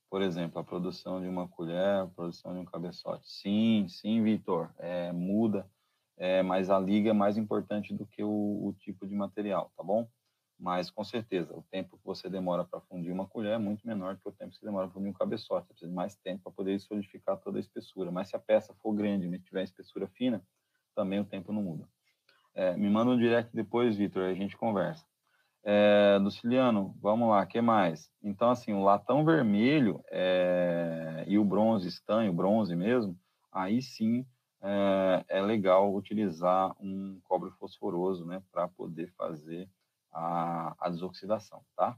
[0.09, 3.29] Por exemplo, a produção de uma colher, a produção de um cabeçote.
[3.29, 5.69] Sim, sim, Vitor, é, muda,
[6.15, 9.83] é, mas a liga é mais importante do que o, o tipo de material, tá
[9.83, 10.07] bom?
[10.57, 14.15] Mas, com certeza, o tempo que você demora para fundir uma colher é muito menor
[14.15, 15.67] que o tempo que você demora para fundir um cabeçote.
[15.67, 18.09] Você precisa de mais tempo para poder solidificar toda a espessura.
[18.11, 20.41] Mas se a peça for grande e tiver espessura fina,
[20.95, 21.87] também o tempo não muda.
[22.53, 25.05] É, me manda um direct depois, Vitor, a gente conversa.
[25.67, 28.09] É, Luciliano, vamos lá, que mais?
[28.23, 33.17] Então, assim, o latão vermelho é, e o bronze estanho, bronze mesmo,
[33.51, 34.25] aí sim
[34.61, 39.67] é, é legal utilizar um cobre fosforoso, né, para poder fazer
[40.15, 41.97] a, a desoxidação, tá?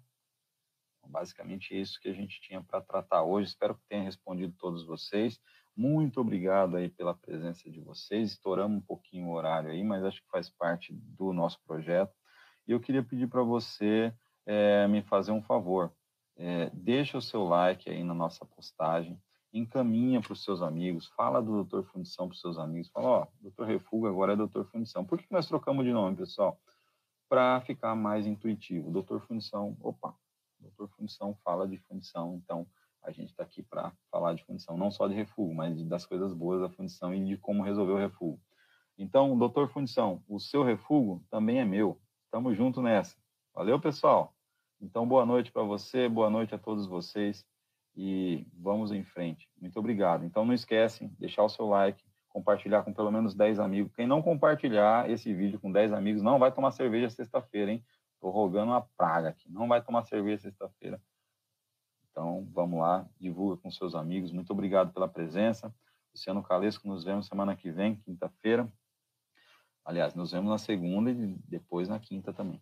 [0.97, 3.49] Então, basicamente é isso que a gente tinha para tratar hoje.
[3.49, 5.39] Espero que tenha respondido todos vocês.
[5.75, 8.31] Muito obrigado aí pela presença de vocês.
[8.31, 12.11] Estouramos um pouquinho o horário aí, mas acho que faz parte do nosso projeto.
[12.67, 14.11] E eu queria pedir para você
[14.45, 15.93] é, me fazer um favor.
[16.35, 19.19] É, deixa o seu like aí na nossa postagem,
[19.51, 23.27] encaminha para os seus amigos, fala do Doutor Fundição para os seus amigos, fala, ó,
[23.41, 25.03] Doutor Refugo agora é Doutor Fundição.
[25.03, 26.59] Por que nós trocamos de nome, pessoal?
[27.29, 28.91] Para ficar mais intuitivo.
[28.91, 30.15] Doutor Fundição, opa,
[30.59, 32.67] doutor Fundição fala de fundição, então
[33.03, 36.33] a gente está aqui para falar de fundição, não só de refúgio, mas das coisas
[36.33, 38.41] boas da fundição e de como resolver o refúgio.
[38.97, 42.01] Então, doutor Fundição, o seu refúgio também é meu.
[42.25, 43.15] Estamos junto nessa.
[43.53, 44.33] Valeu, pessoal?
[44.81, 47.45] Então, boa noite para você, boa noite a todos vocês
[47.97, 49.49] e vamos em frente.
[49.59, 50.23] Muito obrigado.
[50.23, 52.03] Então não esquecem, deixar o seu like,
[52.37, 53.91] compartilhar com pelo menos 10 amigos.
[53.95, 57.83] Quem não compartilhar esse vídeo com 10 amigos não vai tomar cerveja sexta-feira, hein?
[58.21, 59.51] Tô rogando uma praga aqui.
[59.51, 61.01] Não vai tomar cerveja sexta-feira.
[62.11, 64.31] Então, vamos lá, divulga com seus amigos.
[64.31, 65.73] Muito obrigado pela presença.
[66.13, 68.71] Luciano Calesco, nos vemos semana que vem, quinta-feira.
[69.83, 71.15] Aliás, nos vemos na segunda e
[71.47, 72.61] depois na quinta também.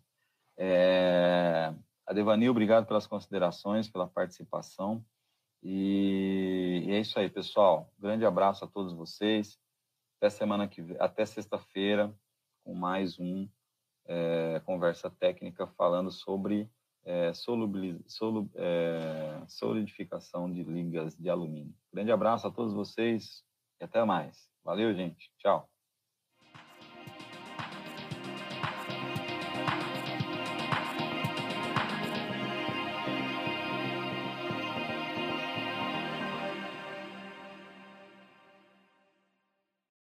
[0.56, 1.74] É...
[2.06, 5.04] Adevanil, obrigado pelas considerações, pela participação.
[5.62, 7.92] E, e é isso aí, pessoal.
[7.98, 9.58] Grande abraço a todos vocês.
[10.18, 12.14] Até semana que até sexta-feira,
[12.64, 13.48] com mais um
[14.06, 16.70] é, conversa técnica falando sobre
[17.04, 21.74] é, solu, é, solidificação de ligas de alumínio.
[21.92, 23.44] Grande abraço a todos vocês
[23.80, 24.50] e até mais.
[24.64, 25.30] Valeu, gente.
[25.38, 25.68] Tchau.